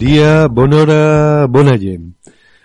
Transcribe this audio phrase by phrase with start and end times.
[0.00, 2.14] Dia, bona hora, bona gent.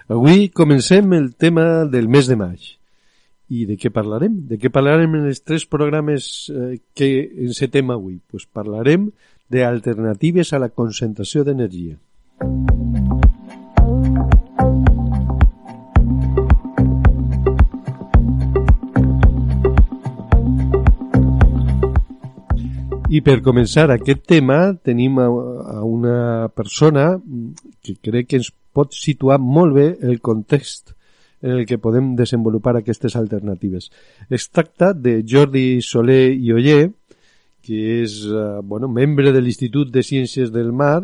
[0.07, 2.69] Avui comencem el tema del mes de maig.
[3.51, 4.37] I de què parlarem?
[4.47, 7.09] De què parlarem en els tres programes eh, que
[7.45, 8.21] encetem avui?
[8.31, 9.09] Pues parlarem
[9.51, 11.99] d'alternatives a la concentració d'energia.
[23.15, 25.29] I per començar aquest tema tenim a,
[25.77, 27.13] a una persona
[27.85, 30.91] que crec que ens pot situar molt bé el context
[31.45, 33.91] en el que podem desenvolupar aquestes alternatives.
[34.29, 36.89] Es tracta de Jordi Soler i Oller,
[37.65, 41.03] que és eh, bueno, membre de l'Institut de Ciències del Mar,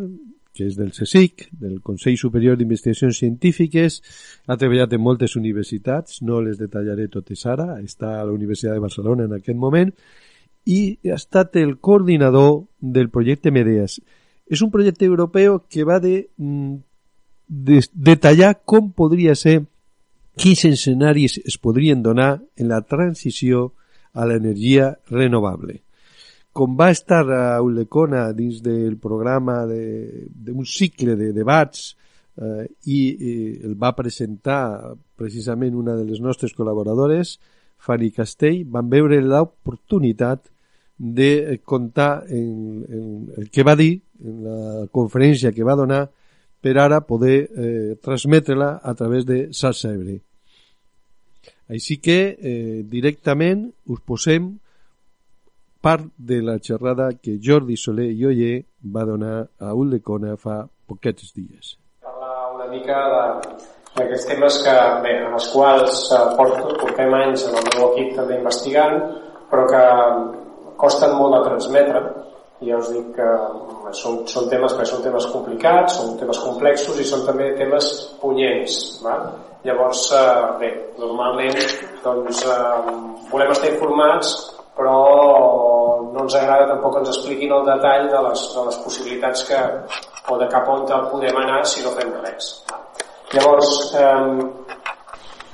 [0.52, 4.02] que és del CSIC, del Consell Superior d'Investigacions Científiques,
[4.48, 8.84] ha treballat en moltes universitats, no les detallaré totes ara, està a la Universitat de
[8.84, 9.94] Barcelona en aquest moment,
[10.66, 14.00] i ha estat el coordinador del projecte Medeas.
[14.46, 16.28] És un projecte europeu que va de,
[17.48, 19.62] de detallar com podria ser,
[20.36, 23.72] quins escenaris es podrien donar en la transició
[24.14, 25.82] a l'energia renovable.
[26.52, 31.94] Com va estar a Ulecona dins del programa d'un de, cicle de debats
[32.36, 37.38] eh, i eh, el va presentar precisament una de les nostres col·laboradores,
[37.82, 40.51] Fanny Castell, van veure l'oportunitat
[41.02, 46.04] de comptar en, en el que va dir en la conferència que va donar
[46.62, 50.20] per ara poder eh, transmetre-la a través de Salsa Ebre.
[51.74, 54.52] Així que eh, directament us posem
[55.82, 58.60] part de la xerrada que Jordi Soler i Oller
[58.94, 61.74] va donar a Uldecona fa poquets dies.
[62.06, 63.02] Parlar una mica
[63.98, 68.38] d'aquests temes que, bé, en els quals eh, portem anys en el meu equip també
[68.38, 69.02] investigant,
[69.50, 69.84] però que
[70.82, 72.04] costen molt de transmetre
[72.62, 73.30] i ja us dic que
[73.98, 77.88] són, són temes que són temes complicats, són temes complexos i són també temes
[78.22, 78.78] punyents.
[79.06, 79.18] Va?
[79.66, 80.72] Llavors, eh, bé,
[81.02, 81.58] normalment
[82.04, 82.98] doncs, eh,
[83.32, 84.36] volem estar informats
[84.76, 84.98] però
[86.14, 89.60] no ens agrada tampoc que ens expliquin el detall de les, de les possibilitats que,
[90.32, 92.52] o de cap on podem anar si no fem res.
[93.36, 94.80] Llavors, eh,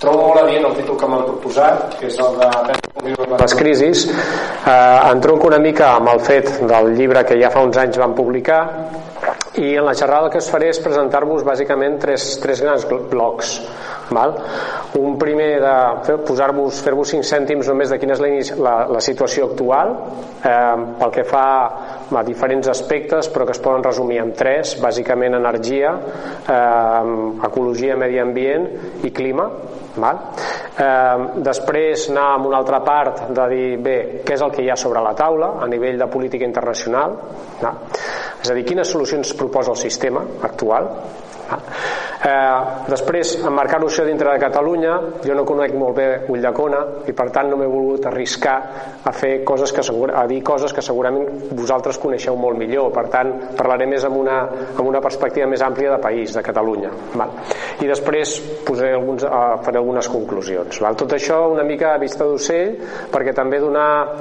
[0.02, 2.52] trobo molt adient el títol que m'han proposat, que és el de
[3.16, 4.06] les crisis.
[4.08, 8.16] Eh, entronco una mica amb el fet del llibre que ja fa uns anys van
[8.18, 8.62] publicar
[9.58, 13.58] i en la xerrada que us faré és presentar-vos bàsicament tres, tres grans blocs.
[14.14, 14.36] Val?
[15.00, 18.30] Un primer de posar-vos, fer-vos cinc cèntims només de quina és la,
[18.64, 19.92] la, la situació actual
[20.46, 21.48] eh, pel que fa
[22.08, 27.12] a diferents aspectes però que es poden resumir en tres bàsicament energia eh,
[27.50, 28.70] ecologia, medi ambient
[29.04, 29.50] i clima
[30.02, 30.22] val?
[30.78, 34.70] Eh, després anar a una altra part de dir bé, què és el que hi
[34.72, 37.18] ha sobre la taula a nivell de política internacional
[37.62, 37.74] val?
[38.42, 40.92] és a dir, quines solucions proposa el sistema actual
[42.18, 47.28] Eh, després, emmarcar-ho això dintre de Catalunya, jo no conec molt bé Ulldecona i per
[47.34, 48.56] tant no m'he volgut arriscar
[49.06, 53.34] a fer coses que a dir coses que segurament vosaltres coneixeu molt millor, per tant
[53.58, 54.40] parlaré més amb una,
[54.74, 56.92] amb una perspectiva més àmplia de país, de Catalunya.
[57.14, 57.38] Val.
[57.82, 60.82] I després posaré alguns, uh, faré algunes conclusions.
[60.82, 60.98] Val.
[60.98, 62.76] Tot això una mica a vista d'ocell
[63.14, 64.18] perquè també donar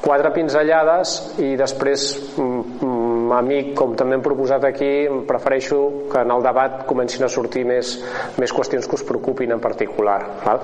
[0.00, 2.99] quatre pinzellades i després mm, mm
[3.36, 4.90] amic, com també hem proposat aquí,
[5.28, 5.78] prefereixo
[6.10, 7.92] que en el debat comencin a sortir més,
[8.40, 10.18] més qüestions que us preocupin en particular.
[10.44, 10.62] Val?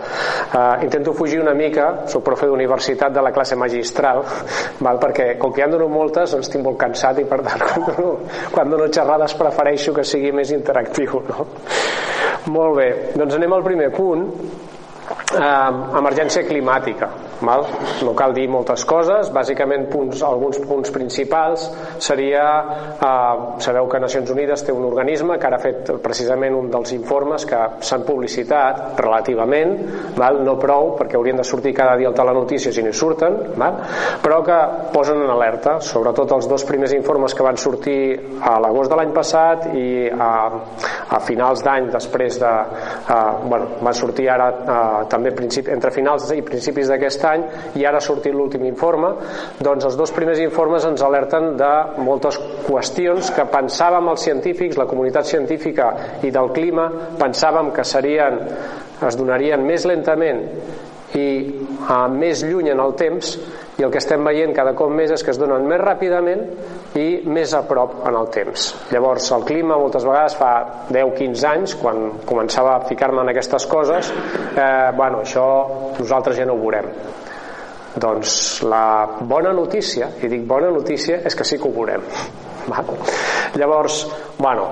[0.50, 4.22] Uh, intento fugir una mica, soc profe d'universitat de la classe magistral,
[4.86, 5.00] val?
[5.02, 7.88] perquè com que ja en dono moltes ens tinc molt cansat i per tant quan
[7.90, 8.14] dono,
[8.52, 11.22] quan dono xerrades prefereixo que sigui més interactiu.
[11.30, 11.48] No?
[12.54, 14.28] Molt bé, doncs anem al primer punt.
[15.36, 17.08] Eh, emergència climàtica.
[17.44, 17.66] Val?
[18.06, 21.66] No cal dir moltes coses, bàsicament punts, alguns punts principals
[22.00, 22.44] seria,
[22.96, 26.92] eh, sabeu que Nacions Unides té un organisme que ara ha fet precisament un dels
[26.92, 29.76] informes que s'han publicitat relativament,
[30.16, 30.40] val?
[30.46, 33.80] no prou perquè haurien de sortir cada dia al telenotícies i no hi surten, val?
[34.22, 34.58] però que
[34.92, 39.12] posen en alerta, sobretot els dos primers informes que van sortir a l'agost de l'any
[39.12, 40.32] passat i a,
[41.10, 42.52] a finals d'any després de...
[43.06, 43.14] Eh,
[43.46, 47.44] bueno, van sortir ara eh, també principi, entre finals i principis d'aquest any
[47.80, 49.12] i ara ha sortit l'últim informe
[49.58, 51.72] doncs els dos primers informes ens alerten de
[52.04, 55.92] moltes qüestions que pensàvem els científics, la comunitat científica
[56.22, 58.40] i del clima, pensàvem que serien
[59.06, 60.42] es donarien més lentament
[61.16, 61.28] i
[61.86, 63.36] uh, més lluny en el temps
[63.76, 66.42] i el que estem veient cada cop més és que es donen més ràpidament
[66.96, 68.70] i més a prop en el temps.
[68.92, 70.52] Llavors, el clima moltes vegades fa
[70.88, 74.12] 10-15 anys, quan començava a ficar-me en aquestes coses,
[74.56, 75.46] eh, bueno, això
[75.98, 76.88] nosaltres ja no ho veurem.
[77.96, 82.04] Doncs la bona notícia, i dic bona notícia, és que sí que ho veurem.
[82.70, 82.82] Va?
[83.56, 84.02] Llavors,
[84.38, 84.68] bueno,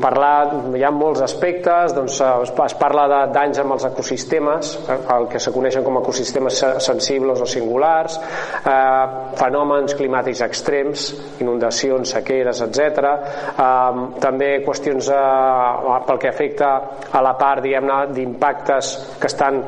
[0.00, 4.72] parlar, hi ha molts aspectes, doncs es parla de danys amb els ecosistemes,
[5.16, 8.18] el que se coneixen com a ecosistemes sensibles o singulars,
[8.60, 11.08] eh, fenòmens climàtics extrems,
[11.40, 13.10] inundacions, sequeres, etc.
[13.50, 16.70] Eh, també qüestions eh, pel que afecta
[17.10, 19.62] a la part, diguem-ne, d'impactes que estan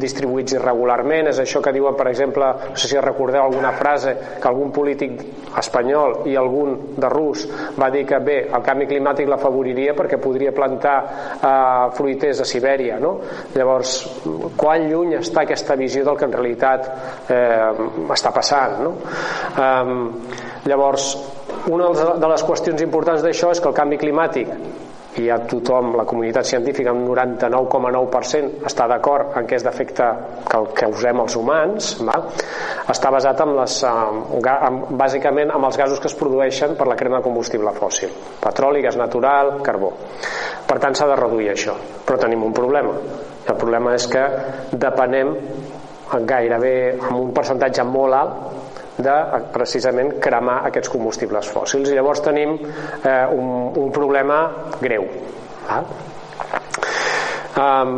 [0.00, 4.48] distribuïts irregularment, és això que diuen, per exemple, no sé si recordeu alguna frase que
[4.48, 5.18] algun polític
[5.58, 7.46] espanyol i algun de rus
[7.78, 12.98] va dir que bé, el canvi climàtic l'afavoriria perquè podria plantar eh, fruiters a Sibèria
[13.02, 13.14] no?
[13.56, 13.96] llavors,
[14.56, 16.88] quan lluny està aquesta visió del que en realitat
[17.32, 17.70] eh,
[18.14, 18.94] està passant no?
[19.56, 21.12] eh, llavors
[21.72, 24.50] una de les qüestions importants d'això és que el canvi climàtic
[25.20, 30.06] i ja tothom, la comunitat científica amb 99,9% està d'acord en què és d'efecte
[30.48, 32.16] que el que usem els humans va?
[32.92, 37.20] està basat en les, en, bàsicament amb els gasos que es produeixen per la crema
[37.20, 38.14] de combustible fòssil.
[38.40, 39.92] Petroli, gas natural, carbó.
[40.66, 41.76] Per tant s'ha de reduir això.
[42.06, 42.96] Però tenim un problema.
[43.44, 44.24] El problema és que
[44.72, 45.36] depenem
[46.28, 48.61] gairebé amb un percentatge molt alt
[49.04, 49.16] de
[49.54, 54.42] precisament cremar aquests combustibles fòssils i llavors tenim eh, un, un problema
[54.80, 55.08] greu
[55.68, 55.82] ah?
[57.56, 57.96] um,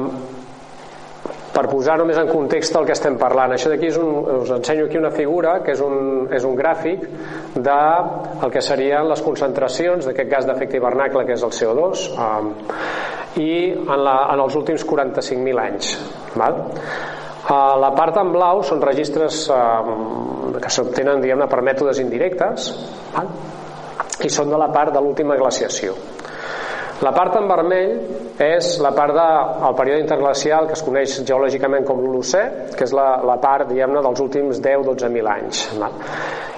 [1.55, 4.11] per posar només en context el que estem parlant això d'aquí és un,
[4.41, 7.05] us ensenyo aquí una figura que és un, és un gràfic
[7.55, 7.81] de
[8.43, 12.51] el que serien les concentracions d'aquest gas d'efecte hivernacle que és el CO2 um,
[13.39, 15.95] i en, la, en els últims 45.000 anys
[16.35, 16.65] val?
[17.44, 21.20] A la part en blau són registres eh, que s'obtenen
[21.50, 22.70] per mètodes indirectes
[23.12, 23.29] val?
[24.25, 25.93] i són de la part de l'última glaciació.
[27.02, 27.91] La part en vermell
[28.41, 32.44] és la part del de, període interglacial que es coneix geològicament com l'Holocè,
[32.79, 35.64] que és la, la part diguem-ne dels últims 10-12.000 anys.
[35.81, 35.99] Val?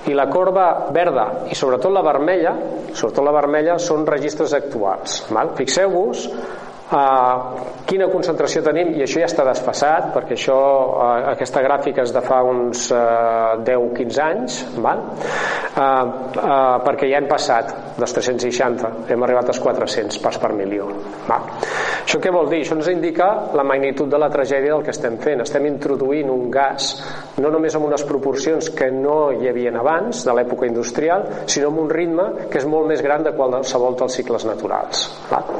[0.06, 2.52] I la corba verda i sobretot la vermella,
[2.92, 5.24] sobretot la vermella són registres actuals.
[5.56, 6.28] Fixeu-vos
[6.86, 10.54] Uh, quina concentració tenim i això ja està desfassat perquè això,
[10.94, 15.00] uh, aquesta gràfica és de fa uns uh, 10-15 anys val?
[15.02, 20.86] Uh, uh, perquè ja hem passat dels 360 hem arribat als 400 parts per milió
[21.26, 21.48] val?
[22.04, 22.62] això què vol dir?
[22.62, 26.46] això ens indica la magnitud de la tragèdia del que estem fent estem introduint un
[26.54, 26.92] gas
[27.42, 31.82] no només amb unes proporcions que no hi havien abans de l'època industrial sinó amb
[31.82, 35.50] un ritme que és molt més gran de qualsevol dels cicles naturals val?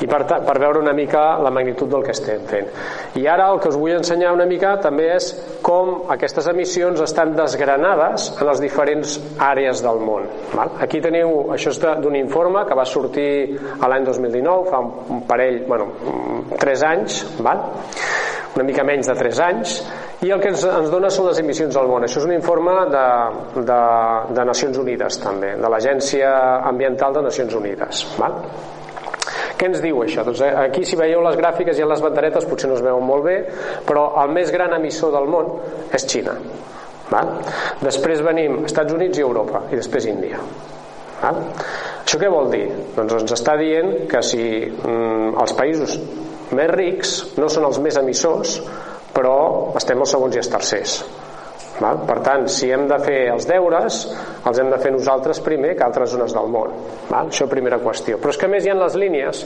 [0.00, 2.68] I per, per veure una mica la magnitud del que estem fent.
[3.18, 5.30] I ara el que us vull ensenyar una mica també és
[5.64, 10.28] com aquestes emissions estan desgranades en les diferents àrees del món.
[10.54, 10.74] Val?
[10.84, 13.30] Aquí teniu, això és d'un informe que va sortir
[13.78, 14.82] a l'any 2019, fa
[15.14, 15.90] un parell, bueno,
[16.58, 17.66] 3 anys, val?
[18.58, 19.74] una mica menys de 3 anys,
[20.26, 22.02] i el que ens, ens dona són les emissions al món.
[22.02, 23.04] Això és un informe de,
[23.68, 23.82] de,
[24.34, 26.32] de Nacions Unides també, de l'Agència
[26.66, 28.02] Ambiental de Nacions Unides.
[28.18, 28.40] Val?
[29.58, 30.22] Què ens diu això?
[30.26, 33.26] Doncs eh, aquí si veieu les gràfiques i les banderetes potser no es veuen molt
[33.26, 33.36] bé,
[33.88, 35.50] però el més gran emissor del món
[35.94, 36.36] és Xina.
[37.08, 37.32] Val?
[37.82, 40.40] Després venim Estats Units i Europa i després Índia.
[41.22, 41.40] Val?
[42.04, 42.66] Això què vol dir?
[42.94, 45.98] Doncs ens està dient que si mm, els països
[46.54, 48.60] més rics no són els més emissors,
[49.12, 49.38] però
[49.76, 51.00] estem els segons i els tercers.
[51.82, 52.02] Val?
[52.08, 54.00] Per tant, si hem de fer els deures,
[54.48, 56.74] els hem de fer nosaltres primer que altres zones del món.
[57.10, 57.30] Val?
[57.30, 58.18] Això primera qüestió.
[58.18, 59.44] Però és que més hi ha les línies,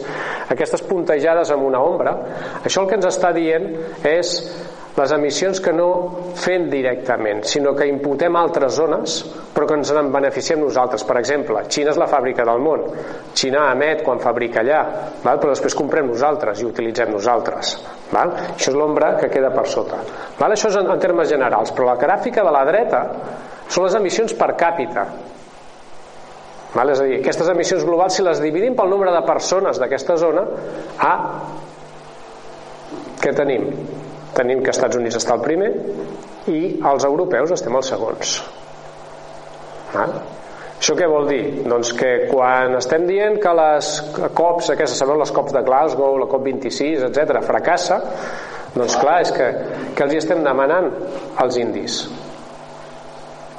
[0.53, 2.17] aquestes puntejades amb una ombra,
[2.65, 3.69] això el que ens està dient
[4.09, 4.37] és
[4.93, 5.89] les emissions que no
[6.37, 9.15] fem directament, sinó que imputem altres zones,
[9.55, 11.05] però que ens en beneficiem nosaltres.
[11.09, 12.85] Per exemple, Xina és la fàbrica del món.
[13.33, 14.83] Xina emet quan fabrica allà,
[15.25, 15.41] val?
[15.41, 17.79] però després comprem nosaltres i utilitzem nosaltres.
[18.13, 18.35] Val?
[18.53, 20.03] Això és l'ombra que queda per sota.
[20.39, 20.53] Val?
[20.53, 23.03] Això és en, en termes generals, però la gràfica de la dreta
[23.73, 25.07] són les emissions per càpita.
[26.77, 26.93] Val?
[26.93, 30.45] És a dir, aquestes emissions globals, si les dividim pel nombre de persones d'aquesta zona,
[31.01, 31.17] A,
[33.23, 33.71] què tenim?
[34.37, 35.71] Tenim que Estats Units està el primer
[36.51, 38.37] i els europeus estem els segons.
[39.93, 40.15] Val?
[40.83, 41.43] Això què vol dir?
[41.69, 43.93] Doncs que quan estem dient que les
[44.35, 48.01] COPs, aquestes, sabeu, les COPs de Glasgow, la COP26, etc, fracassa,
[48.75, 49.49] doncs clar, és que,
[49.95, 50.91] que els hi estem demanant
[51.45, 52.03] als indis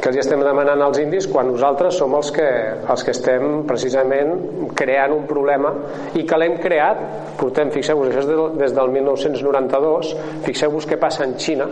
[0.03, 2.48] que els estem demanant als indis quan nosaltres som els que,
[2.91, 5.72] els que estem precisament creant un problema
[6.19, 7.00] i que l'hem creat
[7.39, 10.12] portem, fixeu-vos, això és de, des del 1992
[10.43, 11.69] fixeu-vos què passa en Xina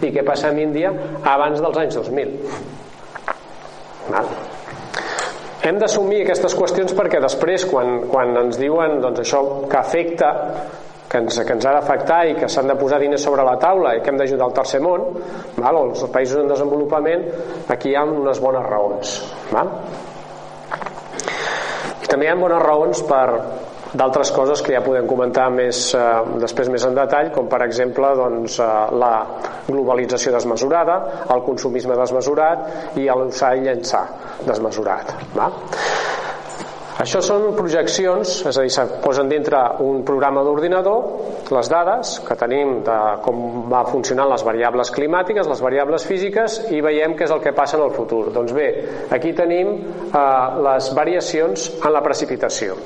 [0.00, 2.32] i què passa en Índia abans dels anys 2000
[4.08, 4.32] Val?
[5.68, 10.32] hem d'assumir aquestes qüestions perquè després quan, quan ens diuen doncs, això que afecta
[11.14, 13.94] que ens, que ens ha d'afectar i que s'han de posar diners sobre la taula
[13.94, 15.04] i que hem d'ajudar el tercer món,
[15.60, 15.78] val?
[15.84, 17.22] els països en desenvolupament,
[17.70, 19.14] aquí hi ha unes bones raons.
[19.54, 19.70] Val?
[22.02, 23.28] I també hi ha bones raons per
[23.94, 26.02] d'altres coses que ja podem comentar més, eh,
[26.42, 28.68] després més en detall, com per exemple doncs, eh,
[28.98, 29.14] la
[29.68, 30.98] globalització desmesurada,
[31.30, 34.04] el consumisme desmesurat i l'usar i llençar
[34.50, 35.14] desmesurat.
[35.38, 35.52] Va?
[37.04, 42.36] Això són projeccions, és a dir, se posen dintre un programa d'ordinador les dades que
[42.40, 47.34] tenim de com va funcionant les variables climàtiques, les variables físiques i veiem què és
[47.34, 48.30] el que passa en el futur.
[48.32, 48.68] Doncs bé,
[49.12, 50.22] aquí tenim eh,
[50.64, 52.78] les variacions en la precipitació.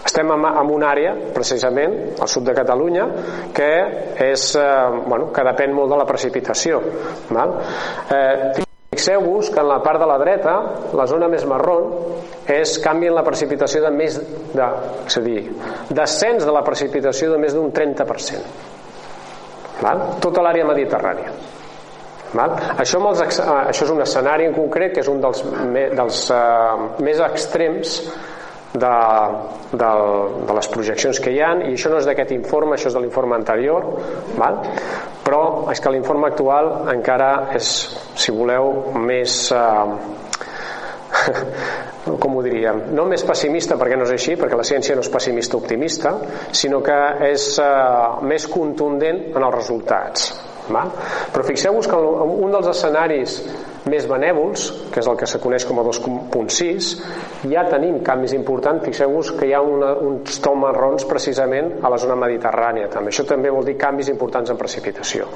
[0.00, 3.04] Estem en, una àrea, precisament, al sud de Catalunya,
[3.52, 3.70] que,
[4.30, 4.64] és, eh,
[5.04, 6.80] bueno, que depèn molt de la precipitació.
[7.28, 7.56] Val?
[8.08, 10.52] Eh, Fixeu-vos que en la part de la dreta,
[10.98, 11.92] la zona més marrón,
[12.50, 14.66] és canvi en la precipitació de més de,
[15.06, 15.44] és a dir,
[15.94, 18.66] descens de la precipitació de més d'un 30%.
[19.80, 20.02] Val?
[20.24, 21.30] Tota l'àrea mediterrània.
[22.34, 22.56] Val?
[22.82, 25.44] Això, els, això és un escenari en concret que és un dels,
[25.94, 27.94] dels uh, més extrems
[28.72, 28.96] de,
[29.72, 29.90] de,
[30.46, 33.02] de les projeccions que hi han i això no és d'aquest informe, això és de
[33.02, 33.88] l'informe anterior
[34.38, 34.60] val?
[35.24, 37.70] però és que l'informe actual encara és,
[38.18, 39.86] si voleu, més eh,
[42.22, 45.10] com ho diríem, no més pessimista perquè no és així, perquè la ciència no és
[45.12, 46.14] pessimista optimista,
[46.54, 47.00] sinó que
[47.30, 50.30] és eh, més contundent en els resultats
[50.70, 50.86] va?
[51.34, 53.40] però fixeu-vos que un dels escenaris
[53.90, 56.90] més benèvols, que és el que se coneix com a 2.6,
[57.50, 58.84] ja tenim canvis importants.
[58.86, 62.88] Fixeu-vos que hi ha una, uns tons marrons precisament a la zona mediterrània.
[62.92, 63.12] També.
[63.12, 65.28] Això també vol dir canvis importants en precipitació.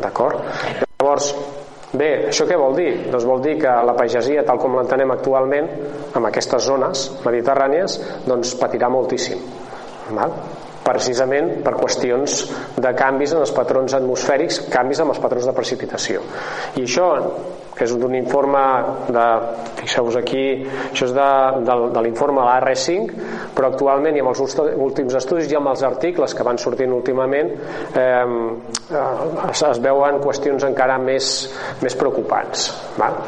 [0.00, 0.42] D'acord?
[0.82, 1.30] Llavors,
[1.92, 2.90] bé, això què vol dir?
[3.12, 5.70] Doncs vol dir que la pagesia, tal com l'entenem actualment,
[6.14, 9.42] en aquestes zones mediterrànies, doncs patirà moltíssim.
[10.14, 10.32] Val?
[10.84, 12.42] precisament per qüestions
[12.76, 16.20] de canvis en els patrons atmosfèrics, canvis en els patrons de precipitació.
[16.76, 17.08] I això
[17.74, 18.62] que és d'un informe
[19.14, 19.24] de,
[19.80, 21.28] fixeu-vos aquí això és de,
[21.66, 23.14] de, de l'informe de l'AR5
[23.56, 27.50] però actualment i amb els últims estudis i amb els articles que van sortint últimament
[27.98, 28.26] eh,
[29.50, 31.32] es, es veuen qüestions encara més,
[31.82, 33.18] més preocupants val?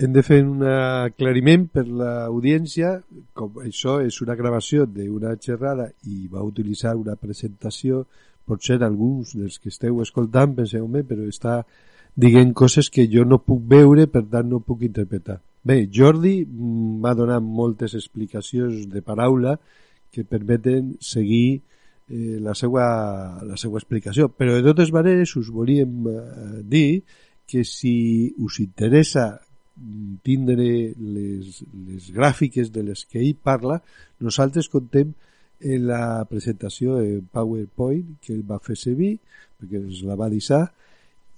[0.00, 2.94] Hem de fer un aclariment per l'audiència,
[3.36, 8.06] com això és una gravació d'una xerrada i va utilitzar una presentació,
[8.48, 11.58] potser alguns dels que esteu escoltant penseu, però està
[12.16, 15.40] diguent coses que jo no puc veure, per tant no puc interpretar.
[15.64, 19.58] Bé, Jordi m'ha donat moltes explicacions de paraula
[20.10, 21.60] que permeten seguir
[22.08, 22.84] eh, la, seva,
[23.46, 24.30] la seva explicació.
[24.32, 27.02] Però de totes maneres us volíem eh, dir
[27.50, 29.32] que si us interessa
[30.22, 33.80] tindre les, les gràfiques de les que ell parla,
[34.20, 35.14] nosaltres contem
[35.60, 39.14] en la presentació en PowerPoint que ell va fer servir,
[39.60, 40.66] perquè ens la va deixar,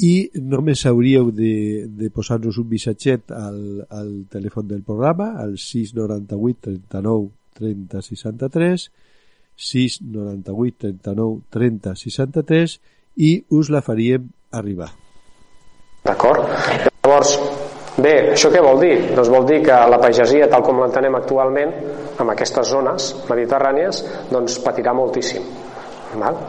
[0.03, 6.59] i només hauríeu de, de posar-nos un missatget al, al telèfon del programa, al 698
[6.91, 8.89] 39 30 63,
[9.69, 12.77] 698 39 30 63
[13.23, 14.91] i us la faríem arribar.
[16.03, 16.49] D'acord?
[17.05, 17.37] Llavors,
[18.03, 18.97] bé, això què vol dir?
[19.15, 21.77] Doncs vol dir que la pagesia, tal com l'entenem actualment,
[22.19, 25.47] en aquestes zones mediterrànies, doncs patirà moltíssim.
[26.19, 26.41] Val?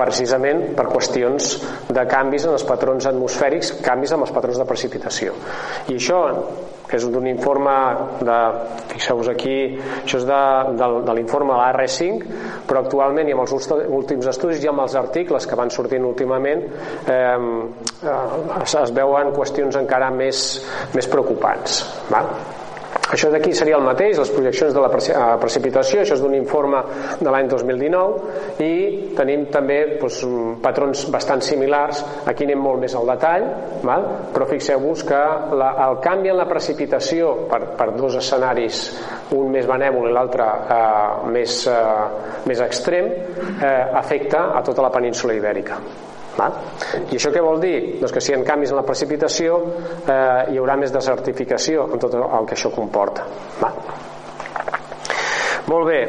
[0.00, 1.52] Precisament per qüestions
[1.92, 5.36] de canvis en els patrons atmosfèrics, canvis en els patrons de precipitació.
[5.92, 6.20] I això
[6.90, 7.72] que és d'un informe
[8.26, 8.38] de,
[8.90, 9.56] fixeu-vos aquí,
[10.00, 10.40] això és de,
[10.80, 12.24] de, de l'informe de l'AR5,
[12.66, 16.64] però actualment i amb els últims estudis i amb els articles que van sortint últimament
[17.06, 17.36] eh,
[18.64, 20.42] es, es veuen qüestions encara més,
[20.96, 21.84] més preocupants.
[22.10, 22.34] Val?
[23.10, 24.90] Això d'aquí seria el mateix, les projeccions de la
[25.42, 26.82] precipitació, això és d'un informe
[27.20, 28.74] de l'any 2019 i
[29.18, 30.20] tenim també doncs,
[30.62, 33.48] patrons bastant similars, aquí anem molt més al detall,
[33.86, 34.06] val?
[34.34, 35.22] però fixeu-vos que
[35.58, 38.84] la, el canvi en la precipitació per, per dos escenaris,
[39.38, 40.84] un més benèvol i l'altre eh,
[41.34, 45.82] més, eh, més extrem, eh, afecta a tota la península ibèrica.
[46.40, 46.58] Val?
[47.10, 47.76] I això què vol dir?
[48.00, 52.00] Doncs que si hi ha canvis en la precipitació eh, hi haurà més desertificació amb
[52.02, 53.26] tot el que això comporta.
[53.60, 53.80] Val?
[55.70, 56.00] Molt bé,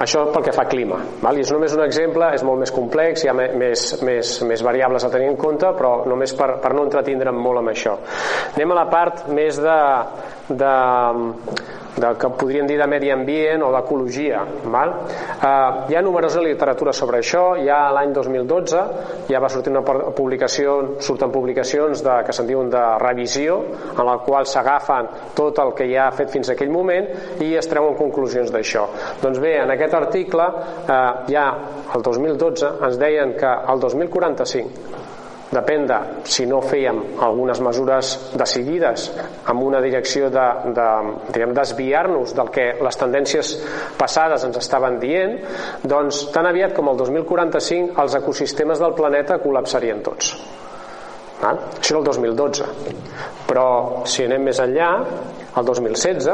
[0.00, 0.96] això pel que fa a clima.
[1.20, 1.36] Val?
[1.36, 5.04] I és només un exemple, és molt més complex, hi ha més, més, més variables
[5.04, 7.98] a tenir en compte, però només per, per no entretindre'm molt amb això.
[8.54, 9.78] Anem a la part més de,
[10.50, 10.74] de
[12.00, 14.42] del que podríem dir de medi ambient o d'ecologia.
[14.42, 15.46] Eh,
[15.90, 18.82] hi ha numerosa literatura sobre això, ja l'any 2012
[19.28, 23.60] ja va sortir una publicació, surten publicacions de, que se'n diuen de revisió,
[23.96, 27.10] en la qual s'agafen tot el que ja ha fet fins a aquell moment
[27.42, 28.86] i es treuen conclusions d'això.
[29.22, 30.46] Doncs bé, en aquest article
[30.86, 31.46] eh, ja
[31.94, 34.99] el 2012 ens deien que el 2045
[35.50, 35.98] depèn de
[36.30, 39.08] si no fèiem algunes mesures decidides
[39.50, 43.52] amb una direcció de, de desviar-nos del que les tendències
[43.98, 45.36] passades ens estaven dient
[45.82, 50.34] doncs tan aviat com el 2045 els ecosistemes del planeta col·lapsarien tots
[51.40, 51.56] Val?
[51.80, 52.66] Això era el 2012.
[53.48, 53.66] Però
[54.08, 54.90] si anem més enllà,
[55.56, 56.26] el 2016,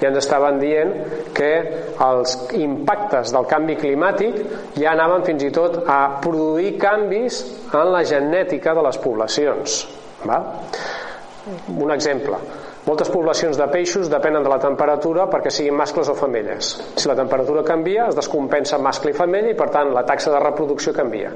[0.00, 0.92] ja ens estaven dient
[1.36, 1.50] que
[2.02, 4.38] els impactes del canvi climàtic
[4.78, 9.82] ja anaven fins i tot a produir canvis en la genètica de les poblacions.
[10.24, 10.48] Val?
[11.76, 12.40] Un exemple.
[12.86, 16.70] Moltes poblacions de peixos depenen de la temperatura perquè siguin mascles o femelles.
[16.94, 20.42] Si la temperatura canvia, es descompensa mascle i femella i per tant la taxa de
[20.42, 21.34] reproducció canvia.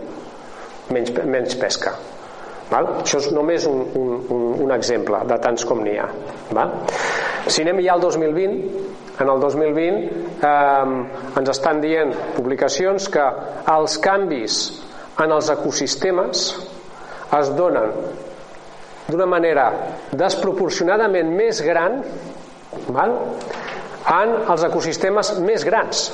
[0.94, 1.94] Menys, menys pesca.
[2.70, 2.88] Val?
[3.02, 6.06] Això és només un, un, un, un exemple de tants com n'hi ha.
[6.54, 6.76] Val?
[7.50, 8.60] Si anem ja al 2020,
[9.20, 10.04] en el 2020
[10.46, 13.26] eh, ens estan dient publicacions que
[13.74, 14.60] els canvis
[15.20, 16.44] en els ecosistemes
[17.40, 17.92] es donen
[19.10, 19.66] d'una manera
[20.16, 22.00] desproporcionadament més gran
[22.94, 23.16] val?
[24.10, 26.08] en els ecosistemes més grans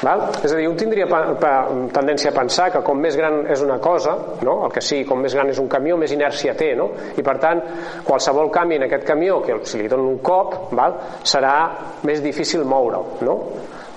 [0.00, 0.22] Val?
[0.40, 1.04] És a dir, un tindria
[1.92, 4.14] tendència a pensar que com més gran és una cosa,
[4.46, 4.56] no?
[4.64, 6.88] el que sigui, com més gran és un camió, més inèrcia té, no?
[7.20, 7.60] i per tant,
[8.06, 10.96] qualsevol canvi en aquest camió, que si li donen un cop, val?
[11.20, 11.54] serà
[12.08, 13.20] més difícil moure'l.
[13.28, 13.36] No?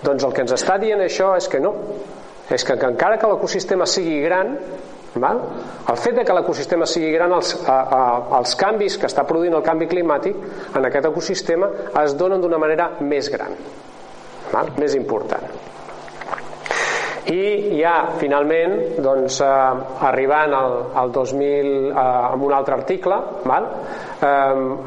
[0.03, 1.71] Doncs el que ens està dient això és que no,
[2.51, 4.57] és que, que encara que l'ecosistema sigui gran,
[5.15, 5.39] val?
[5.87, 8.05] el fet de que l'ecosistema sigui gran, els, a, a,
[8.41, 11.71] els canvis que està produint el canvi climàtic en aquest ecosistema
[12.03, 13.55] es donen d'una manera més gran,
[14.51, 14.75] val?
[14.83, 15.71] més important
[17.33, 23.19] i ja finalment doncs, eh, arribant al, al 2000 eh, amb un altre article
[23.49, 23.69] val?
[24.23, 24.29] Eh,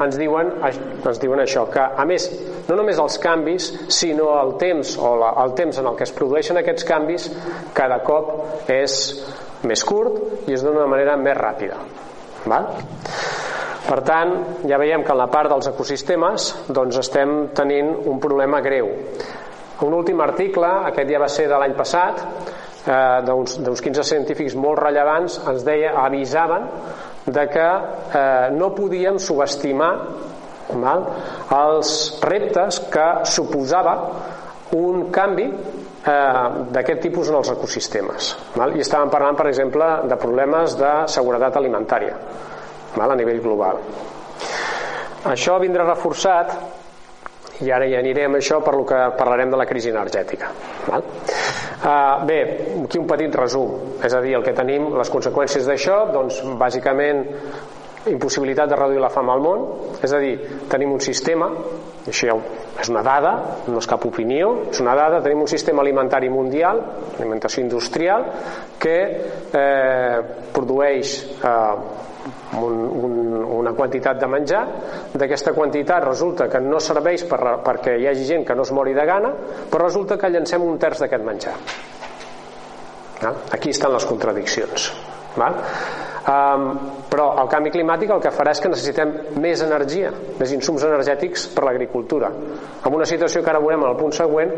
[0.06, 2.28] ens, diuen, ens diuen això que a més
[2.68, 6.14] no només els canvis sinó el temps o la, el temps en el que es
[6.16, 7.30] produeixen aquests canvis
[7.76, 9.00] cada cop és
[9.66, 11.80] més curt i és d'una manera més ràpida
[12.46, 12.70] val?
[13.86, 14.32] Per tant,
[14.66, 18.88] ja veiem que en la part dels ecosistemes doncs estem tenint un problema greu.
[19.84, 22.22] Un últim article, aquest ja va ser de l'any passat,
[22.86, 26.64] eh, d'uns 15 científics molt rellevants, ens deia, avisaven
[27.26, 29.92] de que eh, no podíem subestimar
[30.80, 31.04] val,
[31.54, 31.90] els
[32.24, 33.96] reptes que suposava
[34.76, 38.32] un canvi eh, d'aquest tipus en els ecosistemes.
[38.56, 38.74] Val?
[38.76, 42.16] I estàvem parlant, per exemple, de problemes de seguretat alimentària
[42.96, 43.12] val?
[43.12, 43.82] a nivell global.
[45.26, 46.54] Això vindrà reforçat
[47.64, 50.50] i ara ja anirem a això per lo que parlarem de la crisi energètica
[50.88, 51.06] val?
[51.76, 52.38] Uh, bé,
[52.84, 57.24] aquí un petit resum és a dir, el que tenim, les conseqüències d'això doncs bàsicament
[58.10, 59.66] impossibilitat de reduir la fam al món
[60.04, 60.36] és a dir,
[60.70, 61.50] tenim un sistema
[62.06, 62.36] això
[62.80, 63.32] és una dada,
[63.66, 66.82] no és cap opinió és una dada, tenim un sistema alimentari mundial
[67.18, 68.28] alimentació industrial
[68.78, 68.98] que
[69.56, 70.18] eh,
[70.54, 72.04] produeix eh,
[72.62, 74.62] un, un, una quantitat de menjar
[75.14, 78.94] d'aquesta quantitat resulta que no serveix per, perquè hi hagi gent que no es mori
[78.96, 79.32] de gana
[79.70, 81.54] però resulta que llancem un terç d'aquest menjar
[83.22, 83.44] val?
[83.52, 84.90] aquí estan les contradiccions
[85.36, 85.62] val?
[86.26, 86.64] Um,
[87.06, 90.08] però el canvi climàtic el que farà és que necessitem més energia,
[90.40, 92.32] més insums energètics per l'agricultura.
[92.82, 94.50] En una situació que ara veurem en el punt següent,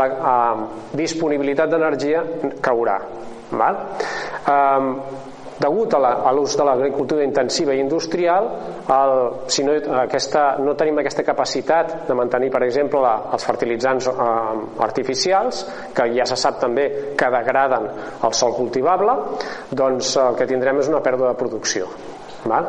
[0.00, 0.62] la uh,
[0.96, 2.24] disponibilitat d'energia
[2.64, 2.96] caurà
[3.50, 3.78] Val?
[4.46, 4.90] Um,
[5.60, 8.48] degut a l'ús de l'agricultura intensiva i industrial
[8.90, 9.14] el,
[9.52, 14.14] si no, aquesta, no tenim aquesta capacitat de mantenir per exemple la, els fertilitzants eh,
[14.86, 15.64] artificials
[15.96, 17.90] que ja se sap també que degraden
[18.24, 19.18] el sol cultivable
[19.70, 21.90] doncs el que tindrem és una pèrdua de producció
[22.44, 22.68] Val?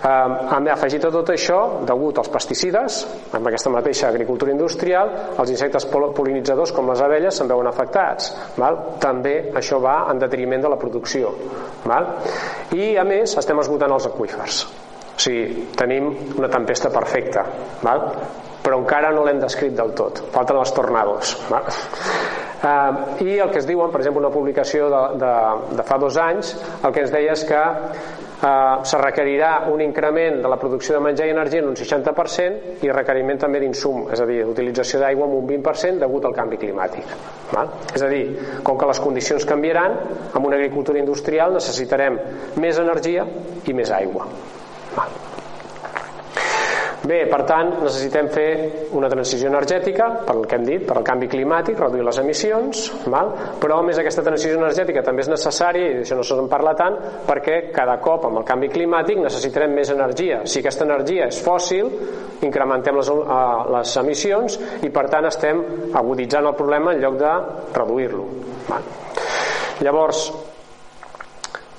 [0.00, 3.00] Eh, afegit a tot això, degut als pesticides,
[3.36, 8.30] amb aquesta mateixa agricultura industrial, els insectes polinitzadors com les abelles se'n veuen afectats.
[8.58, 8.78] Val?
[9.02, 11.34] També això va en detriment de la producció.
[11.84, 12.12] Val?
[12.76, 14.62] I a més estem esgotant els aqüífers.
[15.10, 17.44] O sigui, tenim una tempesta perfecta,
[17.82, 18.06] val?
[18.60, 20.20] però encara no l'hem descrit del tot.
[20.34, 21.34] Falten els tornados.
[21.48, 21.68] Val?
[22.60, 25.34] Uh, I el que es diuen, per exemple, una publicació de, de,
[25.78, 26.52] de fa dos anys,
[26.84, 27.60] el que ens deia és que
[28.42, 32.84] eh, se requerirà un increment de la producció de menjar i energia en un 60%
[32.86, 36.60] i requeriment també d'insum, és a dir, utilització d'aigua en un 20% degut al canvi
[36.60, 37.16] climàtic.
[37.54, 37.72] Val?
[37.94, 38.24] És a dir,
[38.66, 39.98] com que les condicions canviaran,
[40.32, 42.18] amb una agricultura industrial necessitarem
[42.60, 43.26] més energia
[43.66, 44.28] i més aigua.
[44.96, 45.29] Val?
[47.00, 48.48] Bé, per tant, necessitem fer
[48.96, 52.82] una transició energètica, per el que hem dit, per al canvi climàtic, reduir les emissions,
[53.08, 53.30] val?
[53.62, 56.98] però a més aquesta transició energètica també és necessària, i d'això no se'n parla tant,
[57.28, 60.42] perquè cada cop amb el canvi climàtic necessitarem més energia.
[60.44, 61.88] Si aquesta energia és fòssil,
[62.44, 65.64] incrementem les, uh, les emissions i per tant estem
[65.96, 67.32] aguditzant el problema en lloc de
[67.80, 68.28] reduir-lo.
[69.80, 70.26] Llavors,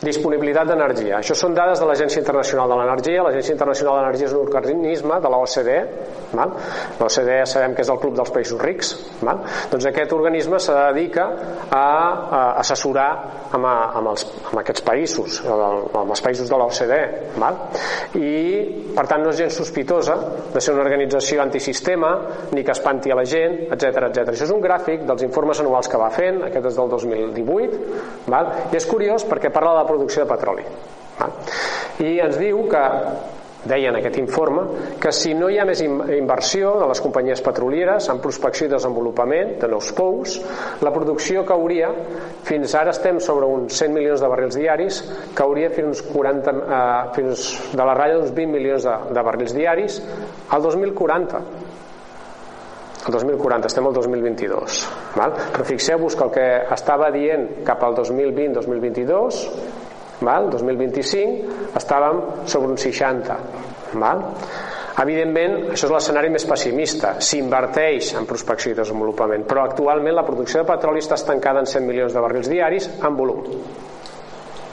[0.02, 1.20] Disponibilitat d'energia.
[1.20, 3.22] Això són dades de l'Agència Internacional de l'Energia.
[3.28, 5.76] L'Agència Internacional de l'Energia és un organisme de l'OCDE.
[6.98, 8.96] L'OCDE sabem que és el club dels països rics.
[9.22, 9.44] Val?
[9.70, 11.28] Doncs aquest organisme se dedica
[11.70, 13.10] a, a assessorar
[13.52, 17.02] amb, a, amb, els, amb aquests països, amb els països de l'OCDE.
[18.18, 18.34] I,
[18.98, 20.18] per tant, no és gens sospitosa
[20.56, 22.12] de ser una organització antisistema
[22.56, 24.34] ni que espanti a la gent, etc etc.
[24.34, 27.82] Això és un gràfic dels informes anuals que va fent, aquest és del 2018,
[28.34, 28.52] val?
[28.72, 30.66] i és curiós perquè parla de producció de petroli.
[32.02, 32.86] I ens diu que
[33.66, 34.64] deia en aquest informe
[35.00, 39.58] que si no hi ha més inversió de les companyies petrolieres en prospecció i desenvolupament
[39.62, 40.40] de nous pous,
[40.82, 41.92] la producció cauria
[42.48, 45.02] fins ara estem sobre uns 100 milions de barrils diaris
[45.38, 50.02] cauria fins, 40, eh, fins de la ratlla d'uns 20 milions de, de barrils diaris
[50.50, 51.44] al 2040
[53.02, 54.82] el 2040, estem al 2022
[55.18, 55.38] val?
[55.54, 59.46] però fixeu-vos que el que estava dient cap al 2020-2022
[60.26, 60.50] val?
[60.54, 63.38] 2025 estàvem sobre un 60
[64.02, 64.24] val?
[65.02, 70.62] evidentment això és l'escenari més pessimista s'inverteix en prospecció i desenvolupament però actualment la producció
[70.62, 73.46] de petroli està estancada en 100 milions de barrils diaris en volum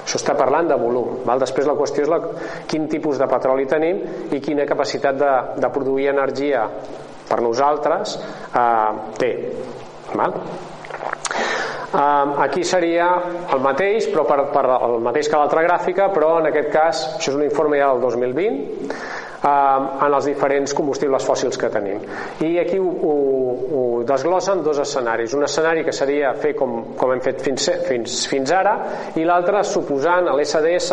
[0.09, 1.41] això està parlant de volum val?
[1.43, 2.21] després la qüestió és la,
[2.67, 4.01] quin tipus de petroli tenim
[4.33, 6.65] i quina capacitat de, de produir energia
[7.29, 9.33] per nosaltres eh, té
[10.17, 10.35] val?
[11.89, 13.07] Aquí seria
[13.53, 17.33] el mateix, però per, per el mateix que l'altra gràfica, però en aquest cas, això
[17.33, 18.59] és un informe ja del 2020,
[19.38, 22.01] eh, en els diferents combustibles fòssils que tenim.
[22.43, 23.15] I aquí ho, ho,
[23.79, 25.35] ho desglossen dos escenaris.
[25.39, 28.75] Un escenari que seria fer com, com hem fet fins, fins, fins ara
[29.19, 30.91] i l'altre, suposant a l'SDS,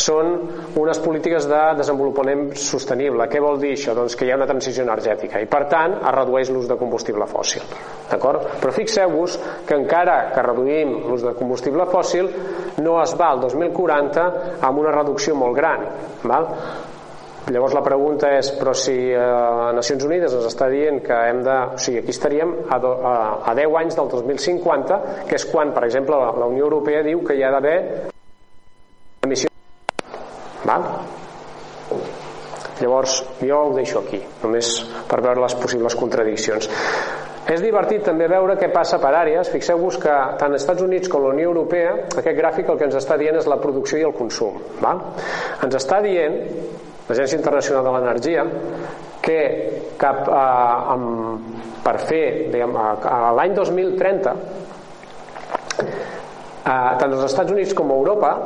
[0.00, 0.32] són
[0.80, 3.28] unes polítiques de desenvolupament sostenible.
[3.28, 3.96] Què vol dir això?
[3.98, 7.28] Doncs que hi ha una transició energètica i per tant es redueix l'ús de combustible
[7.28, 7.66] fòssil.
[8.08, 8.48] D'acord?
[8.62, 9.36] Però fixeu-vos
[9.68, 12.30] que encara que reduïm l'ús de combustible fòssil
[12.80, 14.26] no es va al 2040
[14.64, 15.84] amb una reducció molt gran.
[16.24, 16.48] Val?
[17.50, 19.22] Llavors la pregunta és, però si eh,
[19.74, 21.56] Nacions Unides ens està dient que hem de...
[21.74, 23.14] O sigui, aquí estaríem a, do, a,
[23.50, 27.24] a 10 anys del 2050, que és quan, per exemple, la, la Unió Europea diu
[27.26, 27.76] que hi ha d'haver
[29.26, 29.50] emissions.
[30.62, 30.86] Val?
[32.78, 34.70] Llavors, jo ho deixo aquí, només
[35.10, 36.70] per veure les possibles contradiccions.
[37.50, 39.50] És divertit també veure què passa per àrees.
[39.50, 43.00] Fixeu-vos que tant als Estats Units com la Unió Europea, aquest gràfic el que ens
[43.02, 44.62] està dient és la producció i el consum.
[44.78, 45.02] Val?
[45.66, 46.38] Ens està dient
[47.08, 48.44] l'Agència Internacional de l'Energia
[49.22, 49.38] que
[50.00, 51.08] cap eh, amb,
[51.84, 54.36] per fer diguem, a l'any 2030
[56.62, 58.36] eh, tant els Estats Units com Europa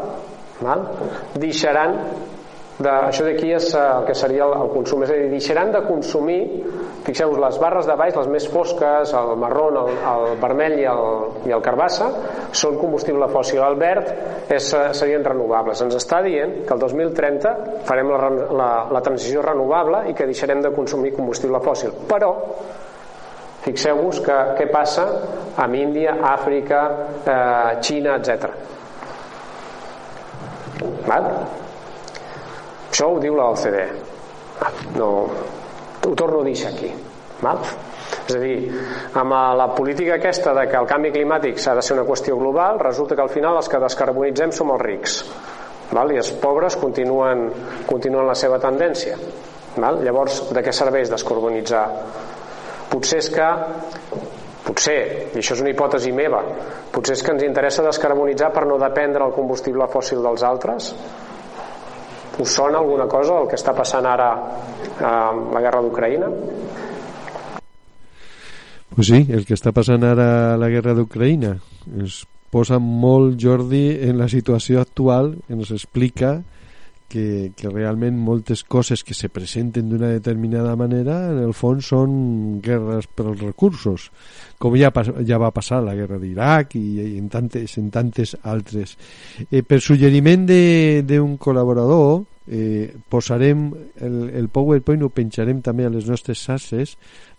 [0.61, 0.87] val,
[1.37, 1.99] deixaran
[2.79, 5.05] de, això d'aquí és eh, el que seria el, el consum.
[5.05, 6.41] És a dir, deixaran de consumir
[7.07, 11.05] fixeu-vos, les barres de baix, les més fosques el marrón, el, el vermell i el,
[11.47, 12.09] i el carbassa
[12.57, 14.11] són combustible fòssil, el verd
[14.51, 17.55] és, eh, serien renovables, ens està dient que el 2030
[17.87, 22.33] farem la, la, la transició renovable i que deixarem de consumir combustible fòssil, però
[23.67, 25.07] fixeu-vos que què passa
[25.63, 26.83] amb Índia, Àfrica,
[27.23, 28.51] eh, Xina, etc.
[31.07, 31.31] Val?
[32.91, 33.87] Això ho diu l'OCDE.
[34.97, 35.11] No,
[36.07, 36.93] ho torno a dir aquí.
[37.43, 37.61] Val?
[38.27, 38.57] És a dir,
[39.19, 42.81] amb la política aquesta de que el canvi climàtic s'ha de ser una qüestió global,
[42.81, 45.19] resulta que al final els que descarbonitzem som els rics.
[45.93, 46.15] Val?
[46.15, 47.51] I els pobres continuen,
[47.87, 49.19] continuen la seva tendència.
[49.77, 50.01] Val?
[50.03, 51.85] Llavors, de què serveix descarbonitzar?
[52.91, 53.51] Potser és que
[54.67, 54.99] potser,
[55.35, 56.41] i això és una hipòtesi meva,
[56.93, 60.91] potser és que ens interessa descarbonitzar per no dependre del combustible fòssil dels altres?
[62.43, 64.31] Us sona alguna cosa el que està passant ara
[65.01, 66.31] amb la guerra d'Ucraïna?
[68.97, 71.57] Pues sí, el que està passant ara a la guerra d'Ucraïna
[72.05, 76.39] es posa molt Jordi en la situació actual, ens explica
[77.09, 82.59] que, que realment moltes coses que se presenten d'una determinada manera en el fons són
[82.65, 84.09] guerres pels recursos
[84.59, 84.91] com ja,
[85.27, 88.97] ja va passar la guerra d'Iraq i, i en, tantes, en tantes altres
[89.51, 96.07] eh, per suggeriment d'un col·laborador eh, posarem el, el PowerPoint ho penjarem també a les
[96.09, 96.97] nostres xarxes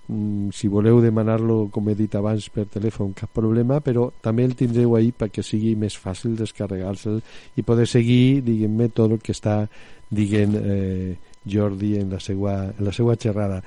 [0.07, 4.55] mm, si voleu demanar-lo com he dit abans per telèfon cap problema però també el
[4.59, 7.21] tindreu ahí perquè sigui més fàcil descarregar-se'l
[7.55, 9.63] i poder seguir diguem-me tot el que està
[10.09, 11.15] diguent eh,
[11.47, 13.61] Jordi en la seva, en la seva xerrada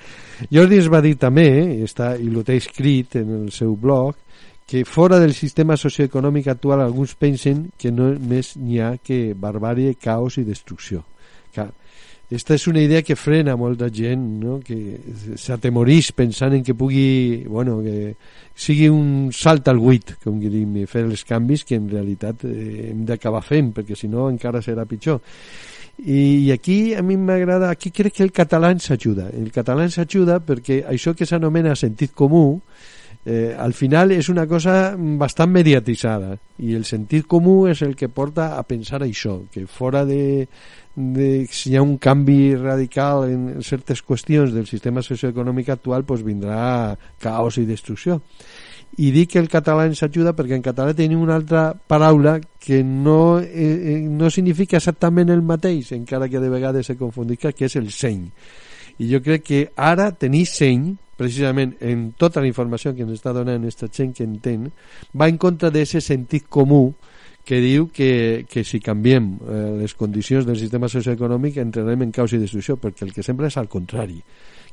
[0.53, 1.49] Jordi es va dir també
[1.85, 4.17] està, i ho té escrit en el seu blog
[4.71, 9.97] que fora del sistema socioeconòmic actual alguns pensen que no més n'hi ha que barbàrie,
[9.99, 11.03] caos i destrucció.
[11.55, 11.71] Clar,
[12.31, 14.61] esta és una idea que frena molta gent, no?
[14.63, 18.15] que s'atemorís pensant en que pugui, bueno, que
[18.55, 23.03] sigui un salt al buit, com diríem, fer els canvis que en realitat eh, hem
[23.09, 25.19] d'acabar fent, perquè si no encara serà pitjor.
[26.07, 29.27] I, i aquí a mi m'agrada, aquí crec que el català ens ajuda.
[29.35, 32.61] El català ens ajuda perquè això que s'anomena sentit comú,
[33.21, 38.55] al final és una cosa bastant mediatitzada i el sentit comú és el que porta
[38.57, 40.49] a pensar això, que fora de,
[40.97, 46.25] de si hi ha un canvi radical en certes qüestions del sistema socioeconòmic actual pues
[46.25, 48.21] vindrà caos i destrucció.
[48.99, 52.83] I dic que el català ens ajuda perquè en català tenim una altra paraula que
[52.83, 57.77] no, eh, no significa exactament el mateix encara que de vegades se confundica que és
[57.79, 58.27] el seny.
[58.99, 63.35] I jo crec que ara tenir seny precisament en tota la informació que ens està
[63.37, 64.71] donant aquesta gent que entén
[65.13, 66.89] va en contra d'aquest sentit comú
[67.45, 72.35] que diu que, que si canviem eh, les condicions del sistema socioeconòmic entrarem en caos
[72.37, 74.21] i destrucció, perquè el que sembla és al contrari,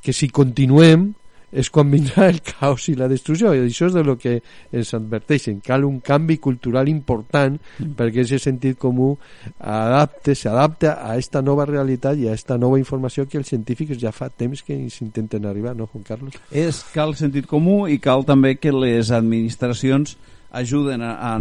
[0.04, 1.08] que si continuem
[1.52, 4.38] és quan vindrà el caos i la destrucció i això és de lo que
[4.76, 7.94] ens adverteixen cal un canvi cultural important mm.
[7.96, 9.14] perquè aquest sentit comú
[9.58, 14.12] adapte, s'adapta a esta nova realitat i a esta nova informació que els científics ja
[14.12, 16.36] fa temps que s'intenten arribar, no Juan Carlos?
[16.52, 20.18] És, cal sentit comú i cal també que les administracions
[20.52, 21.34] ajuden a, a,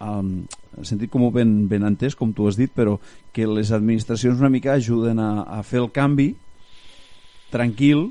[0.00, 0.12] a,
[0.80, 2.98] a sentit comú ben, ben entès, com tu has dit, però
[3.34, 6.32] que les administracions una mica ajuden a, a fer el canvi
[7.50, 8.10] tranquil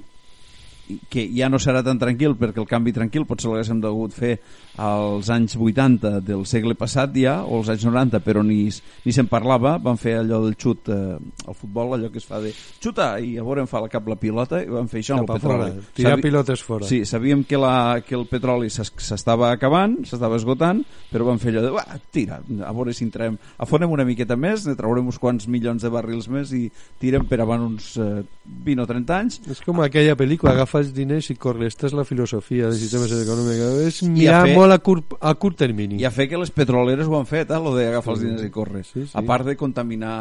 [1.09, 4.35] que ja no serà tan tranquil perquè el canvi tranquil potser l'haguéssim degut fer
[4.79, 8.61] als anys 80 del segle passat ja o als anys 90 però ni,
[9.05, 9.77] ni se'n parlava.
[9.83, 13.35] Van fer allò del xut eh, al futbol allò que es fa de xuta i
[13.37, 15.69] a veure em fa la cap la pilota i van fer això amb el petroli.
[15.69, 16.89] fora, tirar Sabi pilotes fora.
[16.89, 21.65] Sí, sabíem que, la, que el petroli s'estava acabant s'estava esgotant però van fer allò
[21.67, 25.83] de tira, a veure si entrem afonem una miqueta més, ne traurem uns quants milions
[25.83, 26.65] de barrils més i
[27.01, 28.23] tirem per avant uns eh,
[28.65, 29.39] 20 o 30 anys.
[29.51, 31.67] És com aquella pel·lícula agafa els diners i corre.
[31.69, 33.63] Esta és la filosofia del sistema econòmic.
[33.87, 35.99] És mirar fer, molt a curt, a curt termini.
[36.01, 38.53] I a fer que les petroleres ho han fet, eh, lo d'agafar els diners i
[38.53, 38.85] córrer.
[38.87, 39.13] Sí, sí.
[39.13, 40.15] A part de contaminar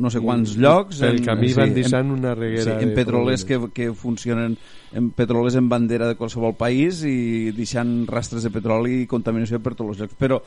[0.00, 3.42] no sé quants llocs el camí sí, van deixant en, una reguera sí, en petrolers
[3.44, 4.54] que, que funcionen
[4.96, 9.74] en petrolers en bandera de qualsevol país i deixant rastres de petroli i contaminació per
[9.74, 10.38] tots els llocs però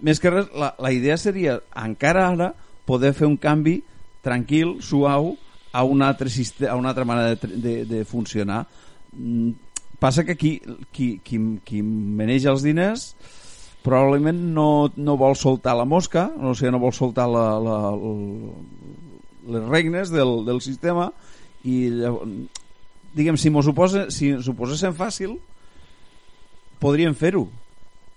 [0.00, 2.50] més que res la, la idea seria encara ara
[2.88, 3.76] poder fer un canvi
[4.24, 5.34] tranquil, suau
[5.72, 6.28] a una altra,
[6.68, 8.66] a una altra manera de, de, de funcionar.
[9.12, 9.50] Mm,
[10.00, 10.60] passa que qui,
[10.92, 13.14] qui, qui, qui maneja els diners
[13.84, 18.54] probablement no, no vol soltar la mosca o sigui, no vol soltar la, la, la,
[19.56, 21.10] les regnes del, del sistema
[21.64, 21.90] i
[23.12, 25.36] diguem, si mos ho, posa, si ho fàcil
[26.80, 27.46] podríem fer-ho.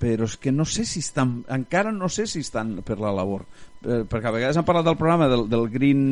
[0.03, 3.45] Però és que no sé si estan encara no sé si estan per la labor.
[3.83, 6.03] Eh, perquè a vegades hem parlat del programa del, del Green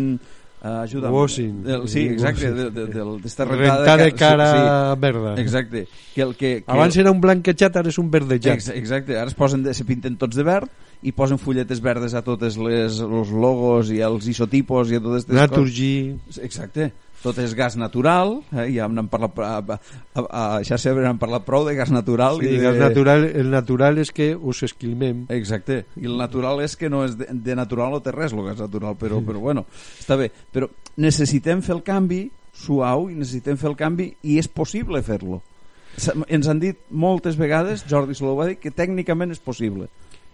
[0.62, 1.14] Uh, ajuda'm.
[1.14, 1.64] Washing.
[1.64, 2.52] Del, sí, exacte.
[2.52, 5.34] De, de, de, de, Rentar de, de cara sí, verda.
[5.42, 5.88] Exacte.
[6.14, 8.70] Que el que, que Abans era un blanquejat, ara és un verdejat.
[8.76, 9.18] Exacte.
[9.18, 10.70] Ara es posen de, se pinten tots de verd
[11.02, 15.26] i posen fulletes verdes a totes les els logos i els isotipos i a totes
[15.26, 15.96] aquestes Naturgy.
[16.28, 16.44] coses.
[16.46, 16.92] Exacte
[17.22, 18.68] tot és gas natural, eh?
[18.74, 22.42] ja n'hem parlat a, a, a, a xarxa n'hem parlat prou de gas natural.
[22.42, 22.64] Sí, i de...
[22.66, 25.26] gas natural, el natural és que us esquilmem.
[25.34, 28.44] Exacte, i el natural és que no és de, de natural no té res el
[28.50, 29.66] gas natural, però, però bueno,
[30.00, 30.32] està bé.
[30.52, 30.70] Però
[31.02, 35.42] necessitem fer el canvi suau i necessitem fer el canvi i és possible fer-lo.
[36.32, 39.90] Ens han dit moltes vegades, Jordi Solou va dir, que tècnicament és possible.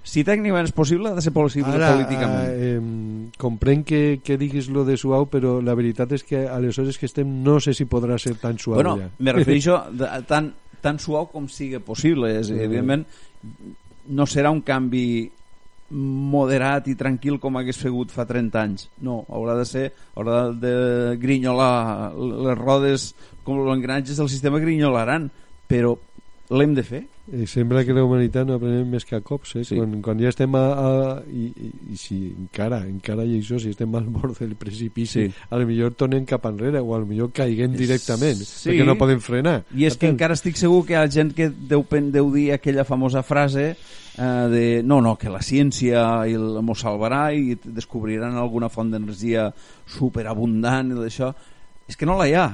[0.08, 2.48] Si tècnicament és possible, ha de ser possible Ara, políticament.
[2.56, 6.78] eh, comprenc que, que diguis lo de suau, però la veritat és que a les
[6.80, 9.10] hores que estem no sé si podrà ser tan suau bueno, ja.
[9.20, 12.32] me refereixo de, tan, tan suau com sigui possible.
[12.40, 12.64] És, Mm.
[12.64, 13.04] evidentment,
[14.16, 15.28] no serà un canvi
[15.92, 18.88] moderat i tranquil com hagués fegut fa 30 anys.
[19.04, 23.10] No, haurà de ser, haurà de grinyolar les rodes
[23.44, 25.30] com els engranatges del sistema grinyolaran,
[25.68, 25.94] però
[26.52, 27.04] l'hem de fer.
[27.28, 29.64] Eh, sembla que la humanitat no aprenem més que a cops eh?
[29.68, 29.76] Sí.
[29.76, 30.92] quan, quan ja estem a, a
[31.28, 35.26] i, i, i si encara, encara i això si estem al bord del precipici Sí.
[35.50, 38.70] a lo millor tornem cap enrere o a lo millor caiguem directament Sí.
[38.70, 41.34] perquè no podem frenar I és que tant, encara estic segur que hi ha gent
[41.36, 41.84] que deu,
[42.16, 47.34] deu dir aquella famosa frase eh, de no, no, que la ciència i mos salvarà
[47.36, 49.50] i descobriran alguna font d'energia
[49.86, 51.34] superabundant i d'això.
[51.88, 52.48] És que no la hi ha.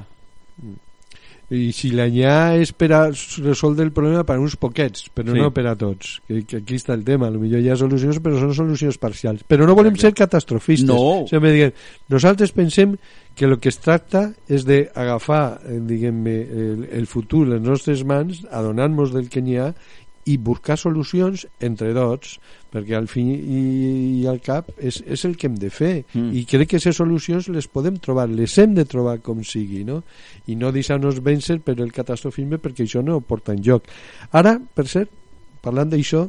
[1.53, 5.07] I si la n'hi ha és per a resoldre el problema per a uns poquets
[5.13, 5.39] però Sí.
[5.39, 8.39] no per a tots que, que aquí està el tema, potser hi ha solucions però
[8.41, 11.25] són solucions parcials, però no volem ser catastrofistes No.
[11.29, 11.75] Sempre diguem,
[12.09, 12.97] nosaltres pensem
[13.35, 18.43] que el que es tracta és d'agafar eh, diguem-ne el, el futur les nostres mans
[18.51, 19.71] adonar-nos del que n'hi ha
[20.25, 22.37] i buscar solucions entre tots
[22.73, 23.61] perquè al fi i,
[24.23, 26.31] i al cap és, és el que hem de fer Mm.
[26.35, 30.01] i crec que aquestes solucions les podem trobar les hem de trobar com sigui no?
[30.47, 33.87] i no deixar-nos vèncer per el catastrofisme perquè això no porta en joc
[34.31, 35.09] ara, per cert,
[35.63, 36.25] parlant d'això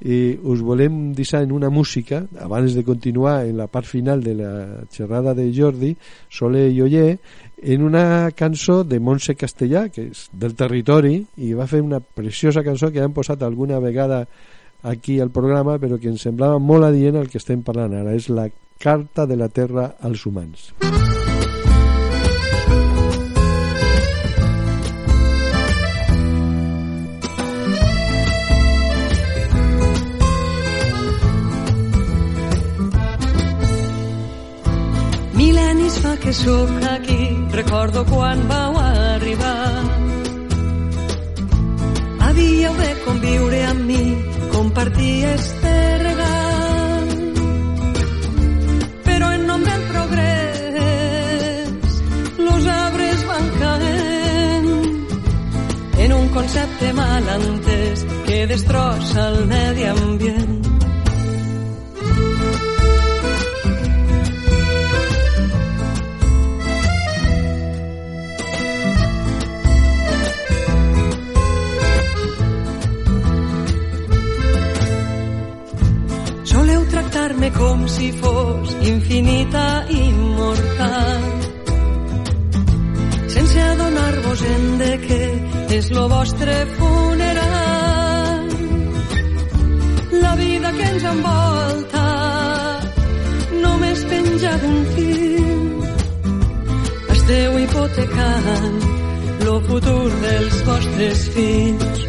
[0.00, 4.34] eh, us volem deixar en una música abans de continuar en la part final de
[4.34, 4.52] la
[4.92, 5.94] xerrada de Jordi
[6.28, 7.18] Soler i Oller
[7.62, 12.62] en una cançó de Montse Castellà que és del territori i va fer una preciosa
[12.62, 14.26] cançó que hem posat alguna vegada
[14.92, 18.30] aquí al programa però que ens semblava molt adient al que estem parlant ara és
[18.30, 20.70] la Carta de la Terra als humans
[36.26, 39.84] que sóc aquí, recordo quan vau arribar.
[42.18, 44.25] Havíeu de conviure amb mi,
[44.86, 45.74] compartir este.
[49.04, 51.68] Però en nom del progrés,
[52.38, 54.68] los arbres van caent
[55.98, 60.65] en un concepte mal entès que destrossa el medi ambient.
[77.58, 81.46] Com si fos infinita i immortal
[83.36, 85.24] sense adonar-vos en de què
[85.76, 88.46] és lo vostre funeral.
[90.22, 92.06] La vida que ens envolta
[93.66, 95.62] només penja d'un fil.
[97.16, 98.82] Esteu hipotecant
[99.44, 102.05] lo futur dels vostres fills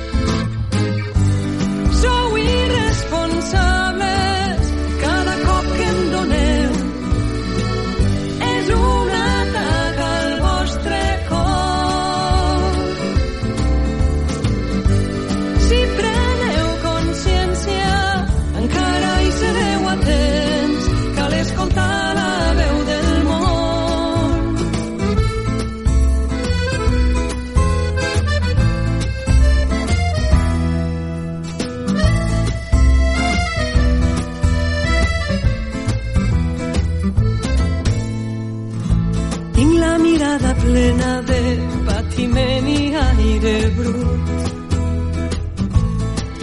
[43.48, 44.28] aire brut.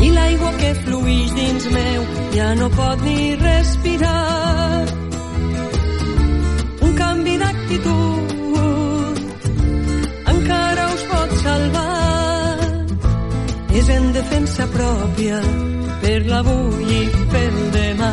[0.06, 2.02] I l'aigua que fluix dins meu
[2.36, 4.84] ja no pot ni respirar.
[6.86, 8.24] Un canvi d'actitud
[10.34, 12.58] encara us pot salvar.
[13.80, 15.38] És en defensa pròpia
[16.02, 18.12] per l'avui i pel demà.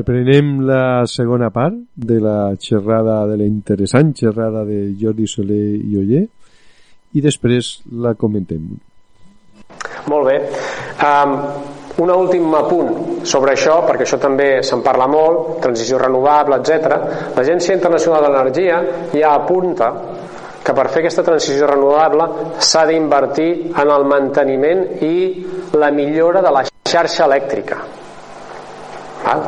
[0.00, 5.98] Reprenem la segona part de la xerrada, de la interessant xerrada de Jordi Soler i
[6.00, 6.22] Oller
[7.12, 7.68] i després
[8.00, 8.62] la comentem.
[10.08, 10.36] Molt bé.
[11.04, 11.34] Um,
[12.00, 16.96] un últim apunt sobre això, perquè això també se'n parla molt, transició renovable, etc.
[17.36, 18.80] L'Agència Internacional de l'Energia
[19.12, 19.90] ja apunta
[20.64, 25.44] que per fer aquesta transició renovable s'ha d'invertir en el manteniment i
[25.76, 27.82] la millora de la xarxa elèctrica.
[29.26, 29.44] Val?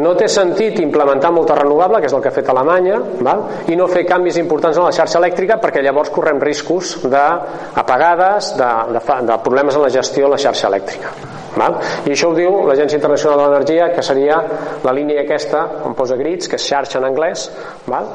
[0.00, 3.42] No té sentit implementar molta renovable, que és el que ha fet Alemanya, val?
[3.72, 8.70] i no fer canvis importants en la xarxa elèctrica perquè llavors correm riscos d'apagades, de,
[8.94, 11.12] de, de problemes en la gestió de la xarxa elèctrica.
[11.56, 11.78] Val?
[12.04, 14.40] I això ho diu l'Agència Internacional de l'Energia, que seria
[14.84, 17.48] la línia aquesta, on posa grits, que és xarxa en anglès,
[17.88, 18.12] val?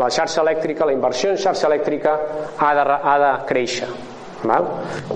[0.00, 2.16] la xarxa elèctrica, la inversió en xarxa elèctrica
[2.58, 3.90] ha de, ha de créixer
[4.42, 4.66] Val?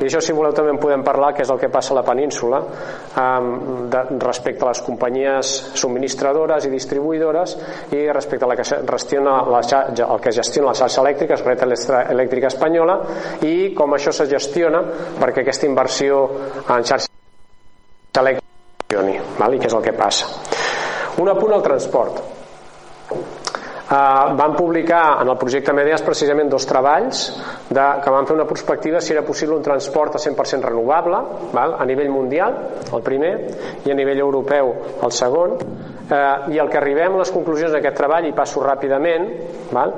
[0.01, 2.05] I això, si voleu, també en podem parlar, que és el que passa a la
[2.07, 2.61] península,
[3.21, 3.49] um,
[3.93, 7.57] de, respecte a les companyies subministradores i distribuïdores
[7.97, 11.65] i respecte a la que gestiona la, el que gestiona la xarxa elèctrica, és Red
[12.15, 12.99] Elèctrica Espanyola,
[13.47, 14.83] i com això se gestiona
[15.21, 16.25] perquè aquesta inversió
[16.69, 17.09] en xarxa
[18.21, 18.45] elèctrica
[18.85, 19.55] funcioni, val?
[19.55, 20.29] i què és el que passa.
[21.23, 23.44] Un apunt al transport eh,
[24.37, 27.25] van publicar en el projecte Medias precisament dos treballs
[27.69, 31.21] de, que van fer una perspectiva si era possible un transport a 100% renovable
[31.53, 31.77] val?
[31.79, 32.57] a nivell mundial,
[32.93, 33.33] el primer
[33.85, 34.73] i a nivell europeu,
[35.03, 39.29] el segon eh, i el que arribem a les conclusions d'aquest treball i passo ràpidament
[39.75, 39.95] val?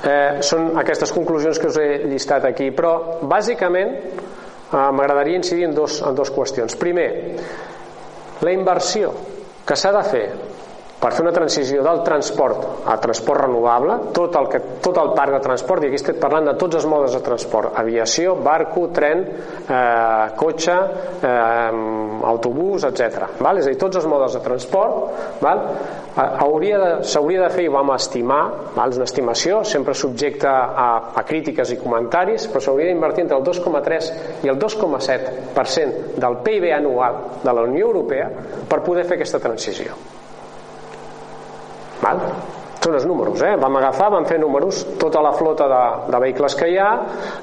[0.00, 5.76] Eh, són aquestes conclusions que us he llistat aquí però bàsicament eh, m'agradaria incidir en
[5.76, 7.10] dos, en dos qüestions primer,
[8.40, 9.12] la inversió
[9.66, 10.24] que s'ha de fer
[11.00, 15.38] per fer una transició del transport a transport renovable, tot el, que, tot el parc
[15.38, 19.24] de transport, i aquí estem parlant de tots els modes de transport, aviació, barco, tren,
[19.64, 20.76] eh, cotxe,
[21.24, 21.80] eh,
[22.34, 23.30] autobús, etc.
[23.40, 23.62] Val?
[23.62, 25.64] És a dir, tots els modes de transport val?
[26.10, 28.40] s'hauria de, de fer, i vam estimar,
[28.74, 28.92] val?
[28.92, 33.46] és una estimació, sempre subjecte a, a crítiques i comentaris, però s'hauria d'invertir entre el
[33.46, 34.12] 2,3
[34.44, 38.28] i el 2,7% del PIB anual de la Unió Europea
[38.68, 40.19] per poder fer aquesta transició.
[42.00, 42.24] Val?
[42.80, 43.56] Són els números, eh?
[43.60, 45.80] Vam agafar, vam fer números, tota la flota de,
[46.14, 46.88] de vehicles que hi ha,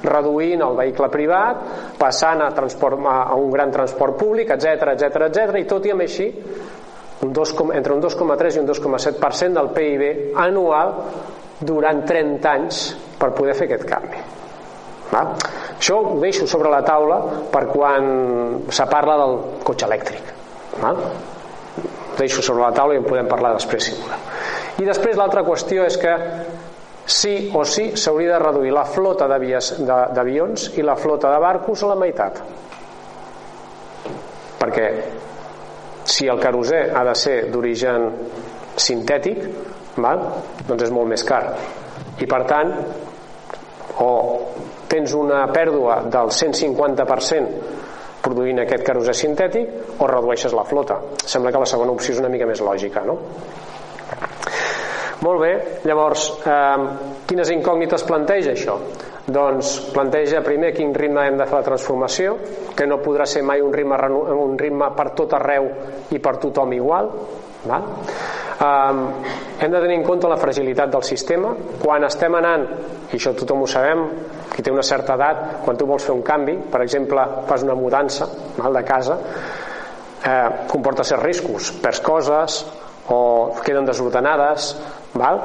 [0.02, 1.60] reduint el vehicle privat,
[2.00, 6.02] passant a, transport, a un gran transport públic, etc etc etc i tot i amb
[6.02, 6.26] així,
[7.22, 10.92] un 2, entre un 2,3 i un 2,7% del PIB anual
[11.60, 12.82] durant 30 anys
[13.18, 14.26] per poder fer aquest canvi.
[15.12, 15.32] Val?
[15.78, 17.18] Això ho deixo sobre la taula
[17.52, 20.34] per quan se parla del cotxe elèctric.
[20.82, 20.98] Val?
[20.98, 24.26] Ho deixo sobre la taula i en podem parlar després si voleu.
[24.78, 26.14] I després l'altra qüestió és que
[27.08, 31.90] sí o sí s'hauria de reduir la flota d'avions i la flota de barcos a
[31.90, 32.42] la meitat.
[34.58, 34.86] Perquè
[36.08, 38.06] si el carosè ha de ser d'origen
[38.78, 39.42] sintètic,
[39.98, 40.22] val?
[40.68, 41.42] doncs és molt més car.
[42.18, 42.72] I per tant,
[44.04, 44.10] o
[44.88, 47.48] tens una pèrdua del 150%
[48.22, 51.00] produint aquest carosè sintètic o redueixes la flota.
[51.24, 53.18] Sembla que la segona opció és una mica més lògica, no?
[55.20, 55.52] Molt bé,
[55.84, 58.78] llavors, eh, quines incògnites planteja això?
[59.28, 62.36] Doncs planteja primer quin ritme hem de fer la transformació,
[62.76, 63.98] que no podrà ser mai un ritme,
[64.32, 65.68] un ritme per tot arreu
[66.10, 67.10] i per tothom igual.
[67.66, 67.84] Val?
[68.58, 69.02] Um,
[69.60, 71.52] hem de tenir en compte la fragilitat del sistema
[71.82, 72.64] quan estem anant,
[73.12, 74.04] i això tothom ho sabem
[74.50, 77.76] qui té una certa edat, quan tu vols fer un canvi per exemple, fas una
[77.78, 78.26] mudança
[78.58, 79.18] mal de casa
[80.24, 82.58] eh, comporta certs riscos, perds coses
[83.14, 83.20] o
[83.64, 84.72] queden desordenades
[85.14, 85.42] val?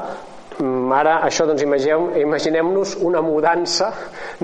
[0.60, 2.68] Mm, ara això doncs imaginem-nos imaginem
[3.08, 3.90] una mudança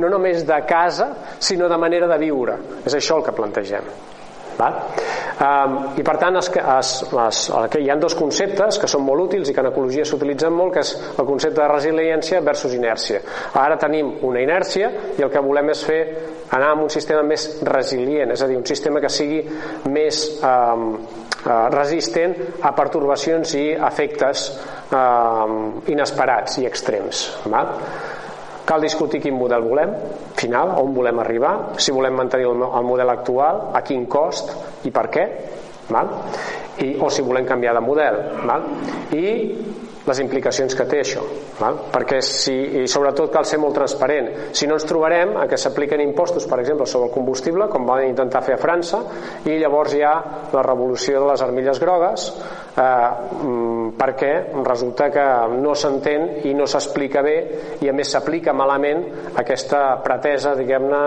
[0.02, 2.56] no només de casa sinó de manera de viure
[2.86, 3.92] és això el que plantegem
[4.58, 4.80] val?
[5.40, 7.44] Um, i per tant es, es, es,
[7.80, 10.84] hi ha dos conceptes que són molt útils i que en ecologia s'utilitzen molt que
[10.84, 13.22] és el concepte de resiliència versus inèrcia
[13.62, 16.02] ara tenim una inèrcia i el que volem és fer
[16.58, 19.46] anar amb un sistema més resilient és a dir, un sistema que sigui
[19.94, 20.98] més um,
[21.46, 24.46] resistent a pertorbacions i efectes
[24.92, 27.76] um, inesperats i extrems val?
[28.70, 29.96] Cal discutir quin model volem,
[30.38, 34.52] final, on volem arribar, si volem mantenir el, el model actual, a quin cost
[34.86, 35.26] i per què.
[35.90, 36.12] val?
[36.80, 38.68] I, o si volem canviar de model val?
[39.18, 39.26] i
[40.10, 41.24] les implicacions que té això
[41.60, 41.80] val?
[41.94, 46.04] perquè si, i sobretot cal ser molt transparent si no ens trobarem a que s'apliquen
[46.04, 49.02] impostos per exemple sobre el combustible com van intentar fer a França
[49.46, 50.16] i llavors hi ha
[50.54, 54.34] la revolució de les armilles grogues eh, mm, perquè
[54.66, 55.28] resulta que
[55.60, 57.38] no s'entén i no s'explica bé
[57.84, 59.06] i a més s'aplica malament
[59.40, 61.04] aquesta pretesa diguem-ne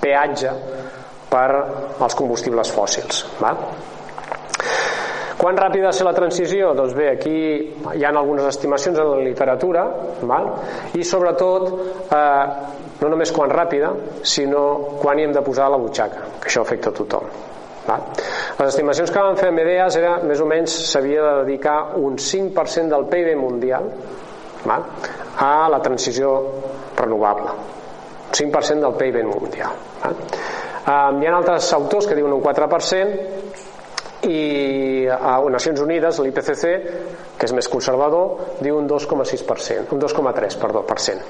[0.00, 0.52] peatge
[1.30, 1.48] per
[2.00, 3.64] als combustibles fòssils val?
[5.40, 6.74] Quan ràpida ha de ser la transició?
[6.76, 7.36] Doncs bé, aquí
[7.96, 9.86] hi ha algunes estimacions en la literatura,
[10.28, 10.50] val?
[11.00, 11.70] i sobretot
[12.12, 12.44] eh,
[13.00, 14.64] no només quan ràpida, sinó
[15.00, 17.30] quan hi hem de posar la butxaca, que això afecta a tothom.
[17.86, 18.04] Val?
[18.58, 22.20] Les estimacions que vam fer amb Ideas era més o menys s'havia de dedicar un
[22.20, 23.88] 5% del PIB mundial
[24.66, 24.84] val?
[25.40, 26.34] a la transició
[26.98, 27.56] renovable.
[28.28, 29.72] Un 5% del PIB mundial.
[30.04, 30.20] Val?
[30.80, 33.40] Um, hi ha altres autors que diuen un 4%,
[34.28, 34.40] i
[35.08, 36.66] a Nacions Unides l'IPCC
[37.38, 41.24] que és més conservador diu un 2,6% un 2,3 perdó per cent.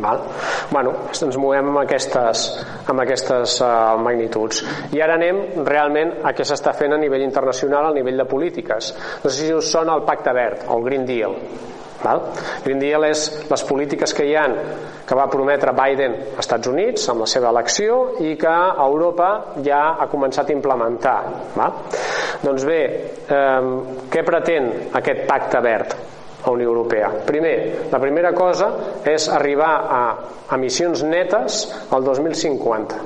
[0.00, 0.22] Val?
[0.70, 2.46] Bueno, ens movem amb aquestes,
[2.90, 3.68] amb aquestes uh,
[4.02, 4.64] magnituds.
[4.96, 8.90] I ara anem realment a què s'està fent a nivell internacional a nivell de polítiques.
[9.22, 11.38] No sé si us sona el Pacte Verd o el Green Deal
[12.04, 12.22] Val?
[12.64, 14.56] Green Deal és les polítiques que hi han
[15.04, 19.30] que va prometre Biden als Estats Units amb la seva elecció i que Europa
[19.64, 21.18] ja ha començat a implementar.
[21.56, 21.78] Val?
[22.44, 22.80] Doncs bé,
[23.28, 23.70] eh,
[24.12, 25.96] què pretén aquest pacte verd?
[26.44, 27.08] a Unió Europea.
[27.24, 28.68] Primer, la primera cosa
[29.08, 30.00] és arribar a
[30.56, 32.98] emissions netes al 2050.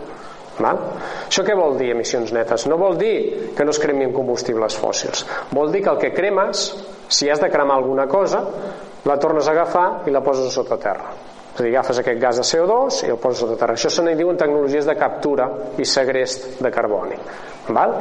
[0.58, 0.80] Val?
[1.28, 2.66] Això què vol dir, emissions netes?
[2.66, 5.22] No vol dir que no es cremin combustibles fòssils.
[5.54, 6.72] Vol dir que el que cremes,
[7.06, 8.42] si has de cremar alguna cosa,
[9.06, 11.12] la tornes a agafar i la poses sota terra
[11.58, 13.74] és a dir, agafes aquest gas de CO2 i el poses sota terra.
[13.74, 17.16] Això se n'hi diuen tecnologies de captura i segrest de carboni.
[17.74, 17.94] Val?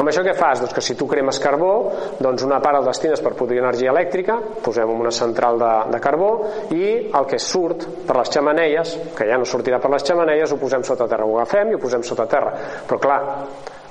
[0.00, 0.62] Amb això què fas?
[0.62, 1.74] Doncs que si tu cremes carbó,
[2.18, 6.30] doncs una part el destines per produir energia elèctrica, posem una central de, de carbó,
[6.74, 10.58] i el que surt per les xamaneies, que ja no sortirà per les xamaneies, ho
[10.62, 12.54] posem sota terra, ho agafem i ho posem sota terra.
[12.88, 13.20] Però clar,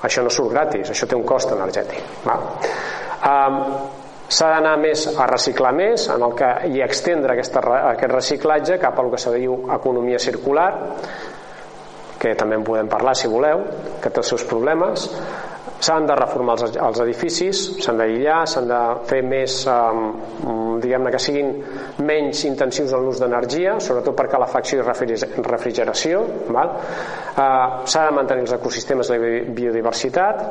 [0.03, 2.01] això no surt gratis, això té un cost energètic.
[2.25, 2.49] Val?
[3.25, 3.61] Um,
[4.27, 7.61] s'ha d'anar més a reciclar més en el que, i extendre aquesta,
[7.93, 10.69] aquest reciclatge cap al que se diu economia circular
[12.19, 13.65] que també en podem parlar si voleu
[14.01, 15.09] que té els seus problemes
[15.85, 19.75] s'han de reformar els, els edificis s'han d'aïllar, s'han de fer més eh,
[20.81, 21.51] diguem-ne que siguin
[22.07, 26.23] menys intensius en l'ús d'energia sobretot per calefacció i refrigeració?
[26.55, 26.65] Eh,
[27.35, 30.45] s'ha de mantenir els ecosistemes de la biodiversitat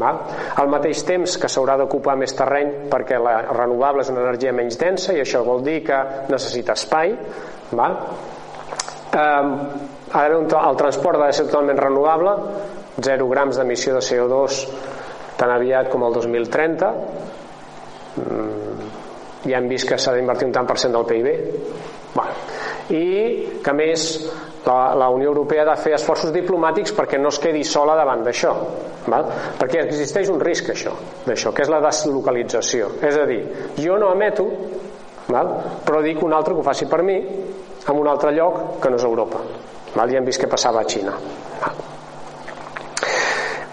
[0.00, 0.20] Val?
[0.60, 4.78] Al mateix temps que s'haurà d'ocupar més terreny perquè la renovable és una energia menys
[4.80, 7.14] densa i això vol dir que necessita espai.
[7.72, 7.98] Val?
[9.14, 9.52] Um,
[10.10, 12.34] ara el transport ha de ser totalment renovable,
[13.02, 14.60] 0 grams d'emissió de CO2
[15.38, 16.90] tan aviat com el 2030.
[18.14, 18.90] Mm,
[19.44, 21.32] ja hem vist que s'ha d'invertir un tant per cent del PIB.
[22.14, 22.53] Val.
[22.92, 24.08] I que més
[24.66, 28.24] la, la Unió Europea ha de fer esforços diplomàtics perquè no es quedi sola davant
[28.24, 28.52] d'això
[29.04, 30.94] perquè existeix un risc això
[31.26, 33.42] d'això, que és la deslocalització és a dir,
[33.80, 34.48] jo no emeto
[35.28, 35.54] val?
[35.84, 39.00] però dic un altre que ho faci per mi en un altre lloc que no
[39.00, 39.42] és Europa
[39.94, 40.08] val?
[40.10, 41.16] ja hem vist què passava a Xina
[41.60, 41.93] val?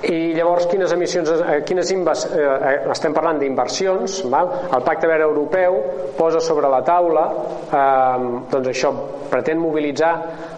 [0.10, 5.28] I llavors quines emissions eh, quines invas, eh, eh, estem parlant d'inversions el pacte verd
[5.28, 5.78] europeu
[6.18, 7.26] posa sobre la taula
[7.68, 8.94] eh, doncs això
[9.32, 10.14] pretén mobilitzar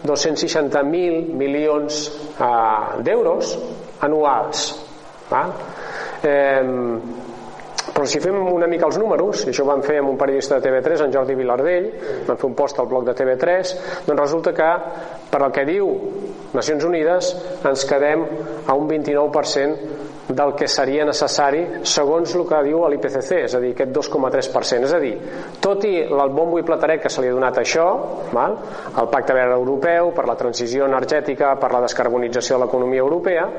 [0.06, 2.06] 260.000 milions
[2.40, 3.58] eh, d'euros
[4.08, 4.70] anuals
[5.30, 5.54] val?
[6.24, 6.64] Eh,
[7.92, 10.60] però si fem una mica els números, i això ho vam fer amb un periodista
[10.60, 11.90] de TV3, en Jordi Vilardell,
[12.30, 13.74] vam fer un post al blog de TV3,
[14.08, 14.70] doncs resulta que,
[15.34, 15.92] per el que diu
[16.54, 17.34] Nacions Unides,
[17.66, 18.24] ens quedem
[18.68, 20.02] a un 29%
[20.34, 24.88] del que seria necessari segons el que diu l'IPCC, és a dir, aquest 2,3%.
[24.88, 25.14] És a dir,
[25.62, 27.88] tot i el bombo i plateret que se li ha donat això,
[28.32, 28.56] val?
[29.02, 33.50] el Pacte Verd Europeu, per la transició energètica, per la descarbonització de l'economia europea,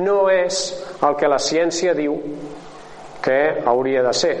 [0.00, 0.64] no és
[1.06, 2.18] el que la ciència diu
[3.22, 4.34] que hauria de ser.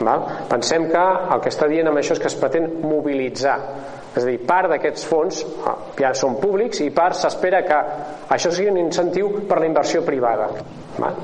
[0.00, 0.26] Val?
[0.48, 1.04] Pensem que
[1.34, 3.56] el que està dient amb això és que es pretén mobilitzar
[4.18, 7.78] és a dir, part d'aquests fons ah, ja són públics i part s'espera que
[8.34, 10.48] això sigui un incentiu per la inversió privada
[10.98, 11.20] Val?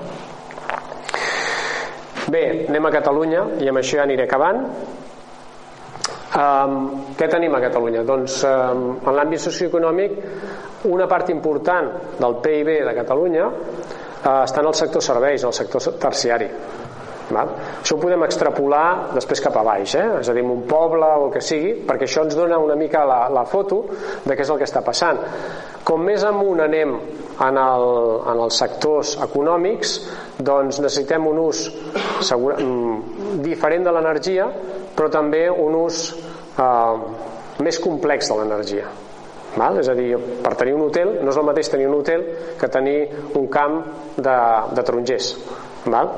[2.31, 4.61] bé, anem a Catalunya i amb això ja aniré acabant
[6.37, 6.79] um,
[7.19, 8.05] què tenim a Catalunya?
[8.07, 10.11] doncs um, en l'àmbit socioeconòmic
[10.93, 11.91] una part important
[12.21, 16.51] del PIB de Catalunya uh, està en el sector serveis, en el sector terciari
[17.33, 17.53] Val?
[17.81, 20.07] Això ho podem extrapolar després cap a baix, eh?
[20.21, 23.05] és a dir, un poble o el que sigui, perquè això ens dona una mica
[23.09, 23.85] la, la foto
[24.25, 25.21] de què és el que està passant.
[25.85, 27.87] Com més amunt anem en, el,
[28.33, 29.95] en els sectors econòmics,
[30.39, 31.65] doncs necessitem un ús
[32.25, 34.49] segura, mm, diferent de l'energia,
[34.95, 36.05] però també un ús
[36.61, 36.95] eh,
[37.65, 38.93] més complex de l'energia.
[39.55, 39.79] Val?
[39.79, 42.25] És a dir, per tenir un hotel no és el mateix tenir un hotel
[42.59, 42.99] que tenir
[43.39, 43.81] un camp
[44.17, 44.39] de,
[44.75, 45.31] de tarongers.
[45.87, 46.11] Val?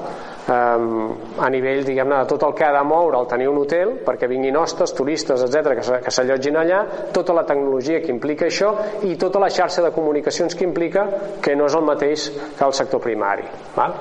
[0.46, 3.96] Um, a nivell diguem-ne de tot el que ha de moure el tenir un hotel
[4.06, 5.72] perquè vinguin hostes, turistes, etc
[6.04, 8.68] que s'allotgin allà, tota la tecnologia que implica això
[9.10, 11.08] i tota la xarxa de comunicacions que implica
[11.42, 13.42] que no és el mateix que el sector primari
[13.74, 13.96] val?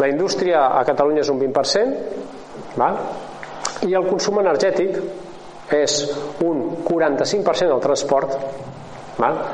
[0.00, 2.96] la indústria a Catalunya és un 20% val?
[3.84, 4.96] i el consum energètic
[5.76, 5.98] és
[6.40, 8.40] un 45% del transport
[9.20, 9.44] val?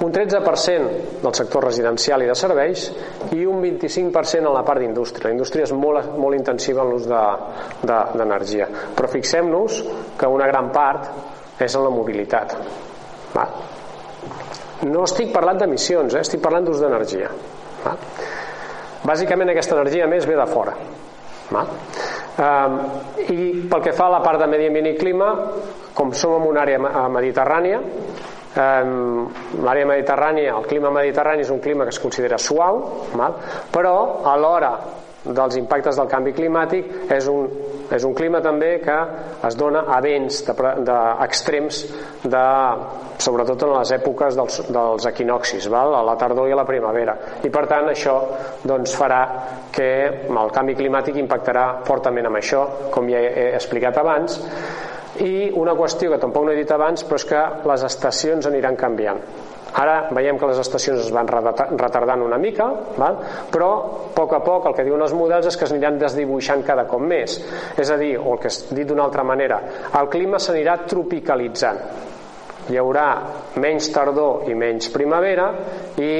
[0.00, 2.88] Un 13% del sector residencial i de serveis
[3.32, 5.28] i un 25% en la part d'indústria.
[5.28, 8.66] La indústria és molt, molt intensiva en l'ús d'energia.
[8.66, 9.78] De, Però fixem-nos
[10.18, 12.56] que una gran part és en la mobilitat.
[13.34, 13.46] Va?
[14.90, 16.24] No estic parlant d'emissions, eh?
[16.26, 17.30] estic parlant d'ús d'energia.
[19.04, 20.74] Bàsicament aquesta energia més ve de fora.
[21.54, 21.64] Va?
[22.34, 22.78] Um,
[23.30, 25.28] I pel que fa a la part de medi ambient i clima,
[25.94, 27.78] com som en una àrea mediterrània,
[28.54, 32.82] l'àrea mediterrània, el clima mediterrani és un clima que es considera suau,
[33.14, 33.34] val?
[33.72, 34.74] però a l'hora
[35.24, 37.48] dels impactes del canvi climàtic és un,
[37.94, 38.96] és un clima també que
[39.48, 41.80] es dona a vents d'extrems
[42.24, 42.44] de, de,
[43.24, 45.96] sobretot en les èpoques dels, dels equinoxis val?
[45.96, 48.18] a la tardor i a la primavera i per tant això
[48.64, 49.22] doncs, farà
[49.72, 49.90] que
[50.28, 54.42] el canvi climàtic impactarà fortament amb això com ja he explicat abans
[55.22, 58.76] i una qüestió que tampoc no he dit abans però és que les estacions aniran
[58.76, 59.20] canviant.
[59.74, 63.18] Ara veiem que les estacions es van retardant una mica val?
[63.50, 66.62] però a poc a poc el que diuen els models és que es aniran desdibuixant
[66.62, 67.40] cada cop més.
[67.76, 69.60] És a dir, o el que és dit d'una altra manera
[69.98, 72.12] el clima s'anirà tropicalitzant
[72.70, 73.08] hi haurà
[73.60, 75.50] menys tardor i menys primavera
[76.00, 76.14] i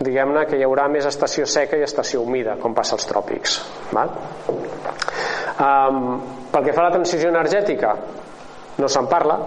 [0.00, 3.58] diguem-ne que hi haurà més estació seca i estació humida com passa als tròpics
[3.96, 4.12] val?
[5.60, 6.20] Um,
[6.52, 7.94] pel que fa a la transició energètica
[8.80, 9.38] no se'n parla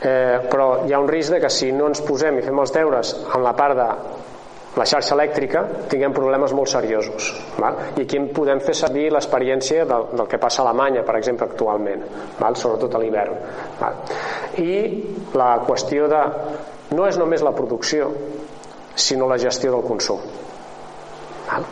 [0.00, 2.74] eh, però hi ha un risc de que si no ens posem i fem els
[2.74, 3.90] deures en la part de
[4.76, 7.78] la xarxa elèctrica tinguem problemes molt seriosos val?
[7.96, 12.04] i aquí podem fer servir l'experiència del, del que passa a Alemanya per exemple actualment
[12.40, 12.56] val?
[12.56, 13.38] sobretot a l'hivern
[14.62, 14.72] i
[15.36, 16.22] la qüestió de
[16.96, 18.10] no és només la producció
[18.94, 20.20] sinó la gestió del consum
[21.48, 21.70] val?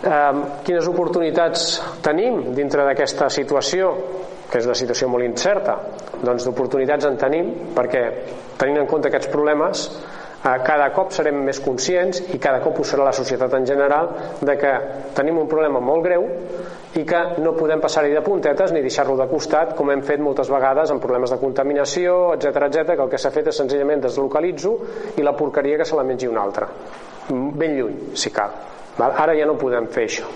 [0.00, 1.74] Eh, quines oportunitats
[2.04, 3.90] tenim dintre d'aquesta situació
[4.50, 5.76] que és una situació molt incerta
[6.20, 8.06] doncs d'oportunitats en tenim perquè
[8.60, 9.84] tenint en compte aquests problemes
[10.40, 14.08] cada cop serem més conscients i cada cop ho serà la societat en general
[14.40, 14.72] de que
[15.16, 16.26] tenim un problema molt greu
[16.96, 20.48] i que no podem passar-hi de puntetes ni deixar-lo de costat com hem fet moltes
[20.50, 24.76] vegades amb problemes de contaminació, etc etc que el que s'ha fet és senzillament deslocalitzo
[25.16, 26.72] i la porqueria que se la mengi un altre
[27.30, 28.56] ben lluny, si cal?
[28.98, 30.26] Ara ja no podem fer això.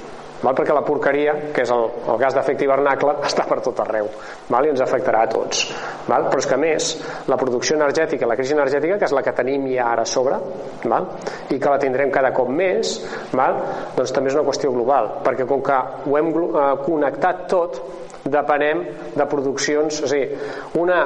[0.43, 0.55] Val?
[0.57, 4.11] Perquè la porqueria, que és el, el gas d'efecte hivernacle, està per tot arreu
[4.51, 4.67] val?
[4.67, 5.65] i ens afectarà a tots.
[6.09, 6.29] Val?
[6.31, 6.91] Però és que més,
[7.31, 10.39] la producció energètica, la crisi energètica, que és la que tenim ja ara a sobre,
[10.85, 11.09] val?
[11.51, 12.97] i que la tindrem cada cop més,
[13.33, 13.61] val?
[13.97, 17.83] doncs també és una qüestió global, perquè com que ho hem eh, connectat tot,
[18.25, 21.01] depenem de produccions, és a dir, una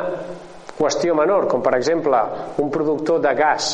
[0.78, 2.20] qüestió menor, com per exemple
[2.62, 3.72] un productor de gas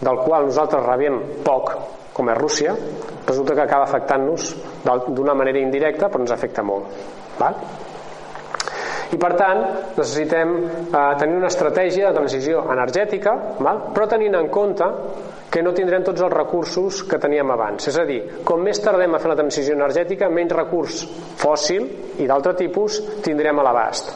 [0.00, 1.70] del qual nosaltres rebem poc,
[2.16, 2.72] com és Rússia,
[3.26, 4.54] resulta que acaba afectant-nos
[5.12, 6.88] d'una manera indirecta, però ens afecta molt.
[7.36, 7.60] Val?
[9.12, 9.60] I per tant,
[9.94, 13.84] necessitem eh, tenir una estratègia de transició energètica, val?
[13.94, 14.88] però tenint en compte
[15.52, 17.86] que no tindrem tots els recursos que teníem abans.
[17.92, 21.02] És a dir, com més tardem a fer la transició energètica, menys recurs
[21.38, 21.86] fòssil
[22.18, 24.10] i d'altre tipus tindrem a l'abast.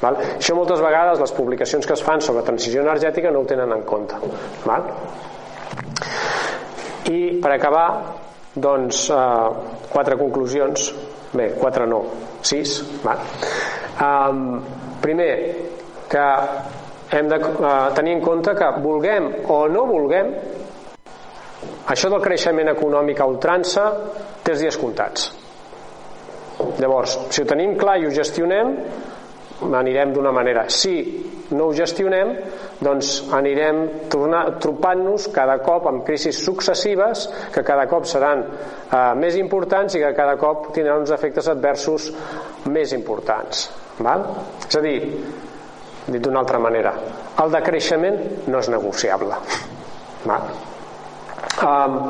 [0.00, 0.20] Val?
[0.36, 3.82] Això moltes vegades les publicacions que es fan sobre transició energètica no ho tenen en
[3.88, 4.20] compte.
[4.68, 4.92] Val?
[7.12, 7.86] I per acabar,
[8.54, 10.92] doncs, eh, quatre conclusions.
[11.36, 12.02] Bé, quatre no,
[12.40, 12.78] sis.
[13.04, 13.16] Va.
[14.00, 14.62] Um,
[15.02, 15.30] primer,
[16.08, 16.26] que
[17.10, 20.32] hem de uh, tenir en compte que vulguem o no vulguem
[21.92, 23.86] això del creixement econòmic a ultrança
[24.42, 25.28] té els dies comptats
[26.80, 28.74] llavors, si ho tenim clar i ho gestionem
[29.76, 30.96] anirem d'una manera si
[31.56, 32.32] no ho gestionem
[32.82, 39.96] doncs anirem trobant-nos cada cop amb crisis successives que cada cop seran eh, més importants
[39.96, 42.10] i que cada cop tindran uns efectes adversos
[42.68, 44.26] més importants val?
[44.68, 44.96] és a dir
[46.06, 46.92] dit d'una altra manera
[47.42, 49.40] el decreixement no és negociable
[50.26, 50.50] val?
[51.56, 52.00] Um,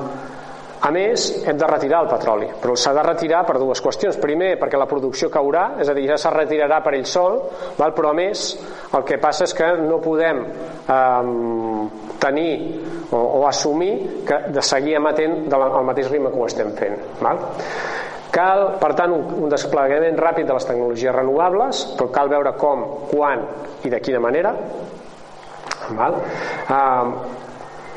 [0.87, 4.19] A més, hem de retirar el petroli, però s'ha de retirar per dues qüestions.
[4.23, 7.41] Primer, perquè la producció caurà, és a dir, ja se retirarà per ell sol,
[7.79, 7.95] val?
[7.97, 8.45] però a més,
[8.95, 11.31] el que passa és que no podem eh,
[12.23, 12.53] tenir
[13.11, 17.01] o, o assumir que de seguir emetent al mateix ritme que ho estem fent.
[17.19, 17.43] Val?
[18.37, 22.85] Cal, per tant, un, un desplegament ràpid de les tecnologies renovables, però cal veure com,
[23.11, 23.43] quan
[23.83, 24.55] i de quina manera.
[25.99, 26.21] Val?
[26.71, 27.45] Eh,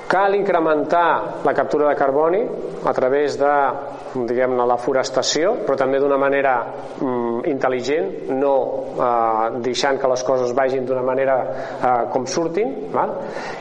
[0.09, 2.39] Cal incrementar la captura de carboni
[2.83, 3.53] a través de
[4.13, 8.53] diguem-ne la forestació, però també d'una manera mm, intel·ligent, no
[8.95, 13.13] eh, deixant que les coses vagin d'una manera eh, com surtin, val?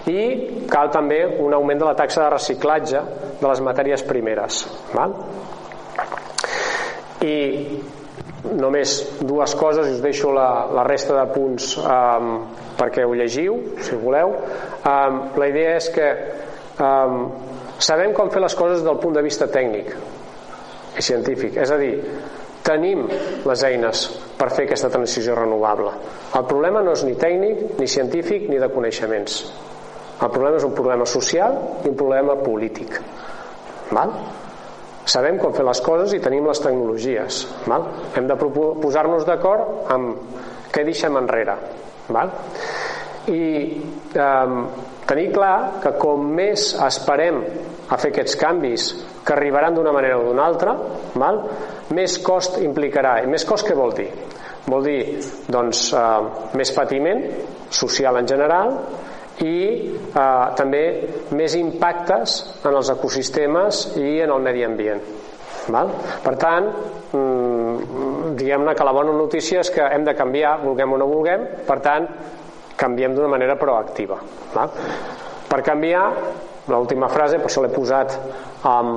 [0.08, 3.04] i cal també un augment de la taxa de reciclatge
[3.42, 4.64] de les matèries primeres.
[4.94, 5.14] Val?
[7.28, 7.36] I
[8.44, 12.32] només dues coses i us deixo la, la resta de punts um,
[12.78, 14.34] perquè ho llegiu si voleu.
[14.86, 16.08] Um, la idea és que
[16.78, 17.24] um,
[17.82, 19.94] sabem com fer les coses del punt de vista tècnic
[20.98, 21.58] i científic.
[21.58, 21.94] És a dir,
[22.66, 23.06] tenim
[23.48, 24.06] les eines
[24.38, 25.92] per fer aquesta transició renovable.
[26.38, 29.40] El problema no és ni tècnic ni científic ni de coneixements.
[30.18, 32.98] El problema és un problema social i un problema polític.
[33.94, 34.14] Val?
[35.08, 37.88] Sabem com fer les coses i tenim les tecnologies val?
[38.16, 40.36] hem de posar-nos d'acord amb
[40.74, 41.56] què deixem enrere
[42.12, 42.32] val?
[43.28, 43.42] i
[44.16, 44.58] eh,
[45.08, 47.42] tenir clar que com més esperem
[47.88, 48.88] a fer aquests canvis
[49.24, 50.76] que arribaran d'una manera o d'una altra
[51.16, 51.42] val?
[51.96, 54.10] més cost implicarà i més cost què vol dir?
[54.68, 55.00] vol dir
[55.48, 57.24] doncs, eh, més patiment
[57.72, 58.74] social en general
[59.44, 59.58] i
[59.94, 60.82] eh, també
[61.36, 65.02] més impactes en els ecosistemes i en el medi ambient.
[65.68, 65.92] Val?
[66.24, 66.68] Per tant,
[67.12, 71.44] mm, diguem-ne que la bona notícia és que hem de canviar, vulguem o no vulguem,
[71.66, 72.08] per tant,
[72.76, 74.18] canviem d'una manera proactiva.
[74.54, 74.72] Val?
[75.48, 76.06] Per canviar,
[76.68, 78.14] l'última frase, per això l'he posat
[78.68, 78.88] en,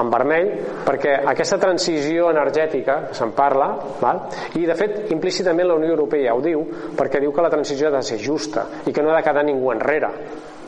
[0.00, 0.50] en vermell,
[0.86, 3.70] perquè aquesta transició energètica, que se'n parla,
[4.00, 4.22] val?
[4.58, 6.64] i de fet implícitament la Unió Europea ho diu,
[6.98, 9.44] perquè diu que la transició ha de ser justa i que no ha de quedar
[9.46, 10.12] ningú enrere.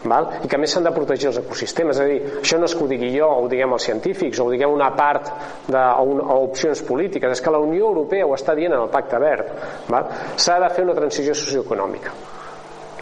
[0.01, 0.31] Val?
[0.41, 2.87] i que més s'han de protegir els ecosistemes és a dir, això no és que
[2.87, 5.29] ho digui jo o ho diguem els científics o ho diguem una part
[5.67, 8.87] de, o, un, o opcions polítiques és que la Unió Europea ho està dient en
[8.87, 9.53] el Pacte Verd
[10.41, 12.17] s'ha de fer una transició socioeconòmica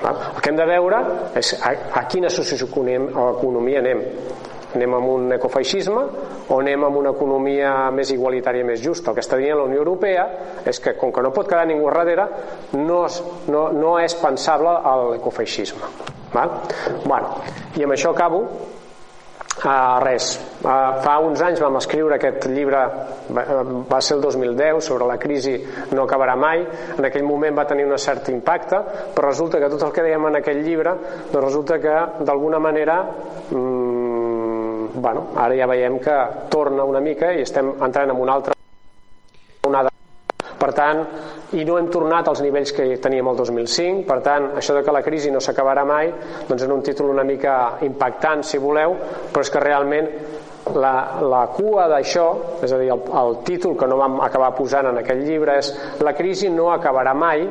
[0.03, 1.01] el que hem de veure
[1.39, 4.03] és a, a quina socioeconomia anem.
[4.77, 6.03] Anem amb un ecofeixisme
[6.49, 9.11] o anem amb una economia més igualitària i més justa?
[9.11, 10.27] El que està dient la Unió Europea
[10.69, 12.29] és que, com que no pot quedar ningú darrere,
[12.77, 14.77] no és, no, no és pensable
[15.15, 15.89] l'ecofeixisme.
[16.35, 17.39] Bueno,
[17.79, 18.43] I amb això acabo
[19.59, 22.79] Uh, res, uh, fa uns anys vam escriure aquest llibre
[23.35, 23.43] va,
[23.91, 25.57] va ser el 2010 sobre la crisi
[25.91, 26.63] no acabarà mai.
[26.95, 28.79] En aquell moment va tenir un cert impacte
[29.17, 30.95] però resulta que tot el que dèiem en aquell llibre
[31.33, 33.01] doncs resulta que d'alguna manera
[33.51, 36.17] mmm, bueno, ara ja veiem que
[36.55, 38.55] torna una mica i estem entrant en una altra
[39.67, 39.91] onada
[40.59, 41.05] per tant,
[41.57, 44.95] i no hem tornat als nivells que teníem el 2005, per tant, això de que
[44.95, 46.11] la crisi no s'acabarà mai,
[46.49, 48.97] doncs en un títol una mica impactant, si voleu,
[49.33, 50.11] però és que realment
[50.75, 50.93] la,
[51.23, 52.27] la cua d'això,
[52.63, 55.73] és a dir, el, el títol que no vam acabar posant en aquell llibre és
[56.05, 57.47] La crisi no acabarà mai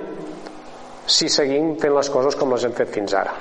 [1.08, 3.34] si seguim fent les coses com les hem fet fins ara.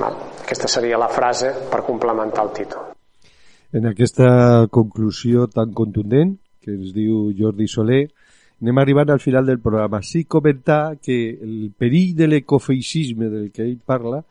[0.00, 0.18] Val?
[0.42, 2.90] Aquesta seria la frase per complementar el títol.
[3.72, 8.04] En aquesta conclusió tan contundent que ens diu Jordi Soler,
[8.62, 10.02] anem arribant al final del programa.
[10.02, 14.22] Sí comentar que el perill de l'ecofeixisme del que ell parla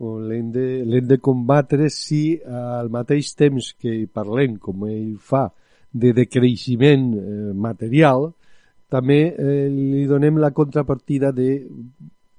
[0.00, 5.46] l'hem de, de combatre si al mateix temps que parlem, com ell fa,
[5.94, 8.32] de decreixement eh, material,
[8.90, 11.62] també eh, li donem la contrapartida de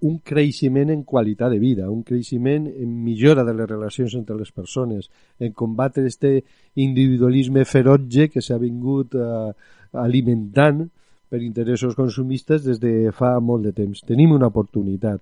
[0.05, 4.51] un creixement en qualitat de vida, un creixement en millora de les relacions entre les
[4.51, 5.07] persones,
[5.39, 6.43] en combatre este
[6.75, 9.55] individualisme ferotge que s'ha vingut eh,
[9.93, 10.83] alimentant
[11.35, 13.99] per interessos consumistes des de fa molt de temps.
[14.07, 15.19] Tenim una oportunitat,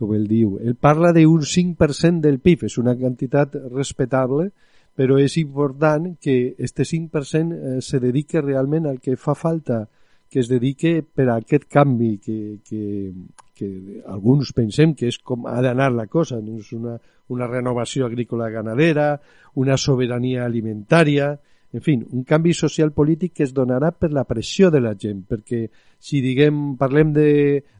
[0.00, 0.56] com ell diu.
[0.64, 4.48] Ell parla d'un 5% del PIB, és una quantitat respectable,
[4.96, 9.84] però és important que este 5% eh, se dedique realment al que fa falta,
[10.32, 13.12] que es dedique per a aquest canvi que, que,
[13.52, 13.68] que
[14.08, 16.96] alguns pensem que és com ha d'anar la cosa, és una,
[17.28, 19.18] una renovació agrícola ganadera,
[19.60, 21.34] una sobirania alimentària,
[21.72, 25.22] en fi, un canvi social polític que es donarà per la pressió de la gent,
[25.28, 25.62] perquè
[26.02, 27.28] si diguem, parlem de,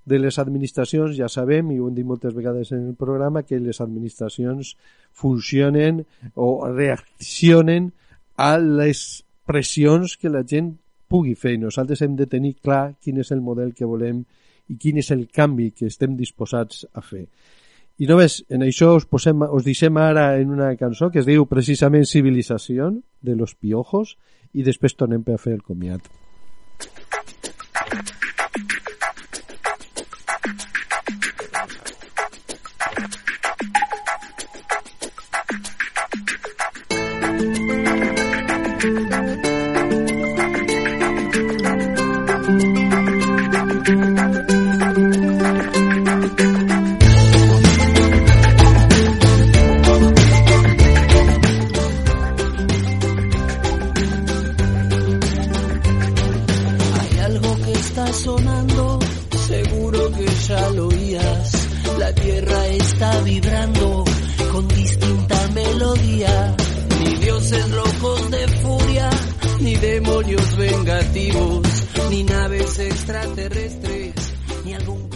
[0.09, 3.61] de les administracions, ja sabem, i ho hem dit moltes vegades en el programa, que
[3.61, 4.75] les administracions
[5.13, 6.01] funcionen
[6.35, 7.91] o reaccionen
[8.41, 10.73] a les pressions que la gent
[11.13, 11.59] pugui fer.
[11.61, 14.25] Nosaltres hem de tenir clar quin és el model que volem
[14.73, 17.27] i quin és el canvi que estem disposats a fer.
[18.03, 21.47] I només en això us, posem, us deixem ara en una cançó que es diu
[21.47, 22.91] precisament Civilització
[23.23, 24.17] de los Piojos
[24.59, 26.11] i després tornem per a fer el comiat.
[27.79, 28.32] Hay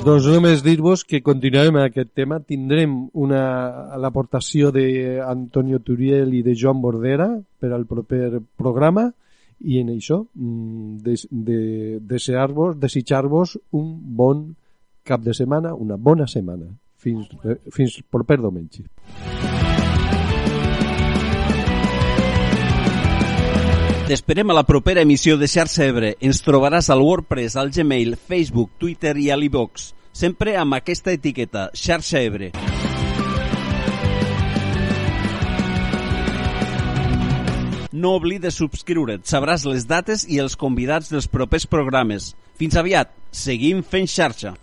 [0.07, 2.37] Doncs només dir-vos que continuarem amb aquest tema.
[2.39, 3.41] Tindrem una,
[3.99, 7.27] l'aportació d'Antonio Turiel i de Joan Bordera
[7.59, 9.09] per al proper programa
[9.67, 11.17] i en això mm, de,
[11.49, 11.59] de,
[12.07, 13.89] desear-vos, desitjar-vos un
[14.21, 14.47] bon
[15.03, 16.71] cap de setmana, una bona setmana.
[17.03, 17.27] Fins,
[17.75, 18.87] fins proper diumenge.
[24.07, 26.15] T'esperem a la propera emissió de Xarxa Ebre.
[26.23, 29.96] Ens trobaràs al WordPress, al Gmail, Facebook, Twitter i a l'iVox.
[30.17, 32.47] Sempre amb aquesta etiqueta, Xarxa Ebre.
[37.93, 42.31] No oblides subscriure't, sabràs les dates i els convidats dels propers programes.
[42.57, 44.55] Fins aviat, seguim fent xarxa.